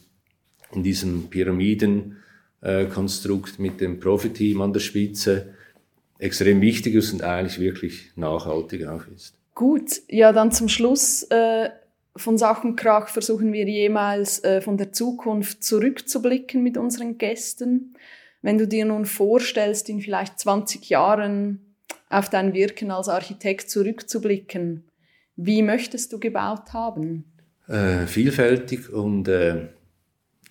in 0.72 0.82
diesem 0.82 1.28
Pyramidenkonstrukt 1.28 3.58
mit 3.58 3.82
dem 3.82 4.00
Profiteam 4.00 4.62
an 4.62 4.72
der 4.72 4.80
Spitze 4.80 5.52
extrem 6.22 6.60
wichtig 6.60 6.94
ist 6.94 7.12
und 7.12 7.22
eigentlich 7.22 7.58
wirklich 7.58 8.12
nachhaltig 8.16 8.86
auch 8.86 9.06
ist. 9.08 9.34
Gut, 9.54 10.00
ja, 10.08 10.32
dann 10.32 10.52
zum 10.52 10.68
Schluss 10.68 11.24
äh, 11.24 11.68
von 12.16 12.38
Sachenkrach 12.38 13.08
versuchen 13.08 13.52
wir 13.52 13.68
jemals 13.68 14.42
äh, 14.44 14.60
von 14.60 14.76
der 14.76 14.92
Zukunft 14.92 15.64
zurückzublicken 15.64 16.62
mit 16.62 16.76
unseren 16.76 17.18
Gästen. 17.18 17.94
Wenn 18.40 18.56
du 18.56 18.66
dir 18.66 18.84
nun 18.84 19.04
vorstellst, 19.04 19.88
in 19.88 20.00
vielleicht 20.00 20.38
20 20.38 20.88
Jahren 20.88 21.74
auf 22.08 22.28
dein 22.30 22.54
Wirken 22.54 22.90
als 22.90 23.08
Architekt 23.08 23.70
zurückzublicken, 23.70 24.84
wie 25.36 25.62
möchtest 25.62 26.12
du 26.12 26.20
gebaut 26.20 26.72
haben? 26.72 27.24
Äh, 27.68 28.06
vielfältig 28.06 28.90
und 28.90 29.28
äh, 29.28 29.68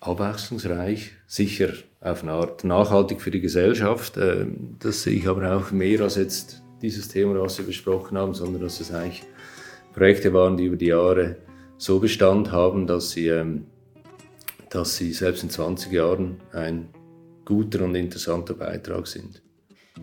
abwechslungsreich, 0.00 1.12
sicher 1.26 1.72
auf 2.02 2.22
eine 2.22 2.32
Art 2.32 2.64
nachhaltig 2.64 3.20
für 3.20 3.30
die 3.30 3.40
Gesellschaft. 3.40 4.16
Ähm, 4.16 4.76
das 4.78 5.02
sehe 5.02 5.14
ich 5.14 5.28
aber 5.28 5.56
auch 5.56 5.70
mehr 5.70 6.00
als 6.00 6.16
jetzt 6.16 6.62
dieses 6.82 7.08
Thema, 7.08 7.40
was 7.40 7.58
wir 7.58 7.66
besprochen 7.66 8.18
haben, 8.18 8.34
sondern 8.34 8.62
dass 8.62 8.80
es 8.80 8.92
eigentlich 8.92 9.22
Projekte 9.92 10.32
waren, 10.32 10.56
die 10.56 10.64
über 10.64 10.76
die 10.76 10.86
Jahre 10.86 11.36
so 11.76 12.00
Bestand 12.00 12.50
haben, 12.50 12.86
dass 12.86 13.10
sie, 13.10 13.28
ähm, 13.28 13.66
dass 14.70 14.96
sie 14.96 15.12
selbst 15.12 15.42
in 15.42 15.50
20 15.50 15.92
Jahren 15.92 16.40
ein 16.52 16.88
guter 17.44 17.84
und 17.84 17.94
interessanter 17.94 18.54
Beitrag 18.54 19.06
sind. 19.06 19.42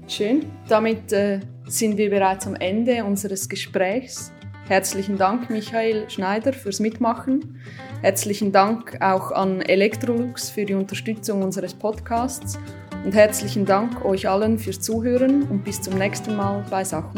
Schön. 0.08 0.46
Damit 0.68 1.12
äh, 1.12 1.40
sind 1.68 1.98
wir 1.98 2.10
bereits 2.10 2.48
am 2.48 2.56
Ende 2.56 3.04
unseres 3.04 3.50
Gesprächs. 3.50 4.32
Herzlichen 4.70 5.18
Dank, 5.18 5.50
Michael 5.50 6.08
Schneider, 6.12 6.54
fürs 6.54 6.80
Mitmachen. 6.80 7.60
Herzlichen 8.04 8.52
Dank 8.52 9.02
auch 9.02 9.32
an 9.32 9.62
Electrolux 9.62 10.52
für 10.52 10.64
die 10.64 10.76
Unterstützung 10.76 11.42
unseres 11.42 11.74
Podcasts. 11.74 12.60
Und 13.04 13.16
herzlichen 13.16 13.66
Dank 13.66 14.06
euch 14.06 14.30
allen 14.30 14.60
fürs 14.60 14.80
Zuhören 14.80 15.42
und 15.50 15.64
bis 15.64 15.82
zum 15.82 15.98
nächsten 15.98 16.36
Mal 16.36 16.64
bei 16.70 16.84
Sach. 16.84 17.12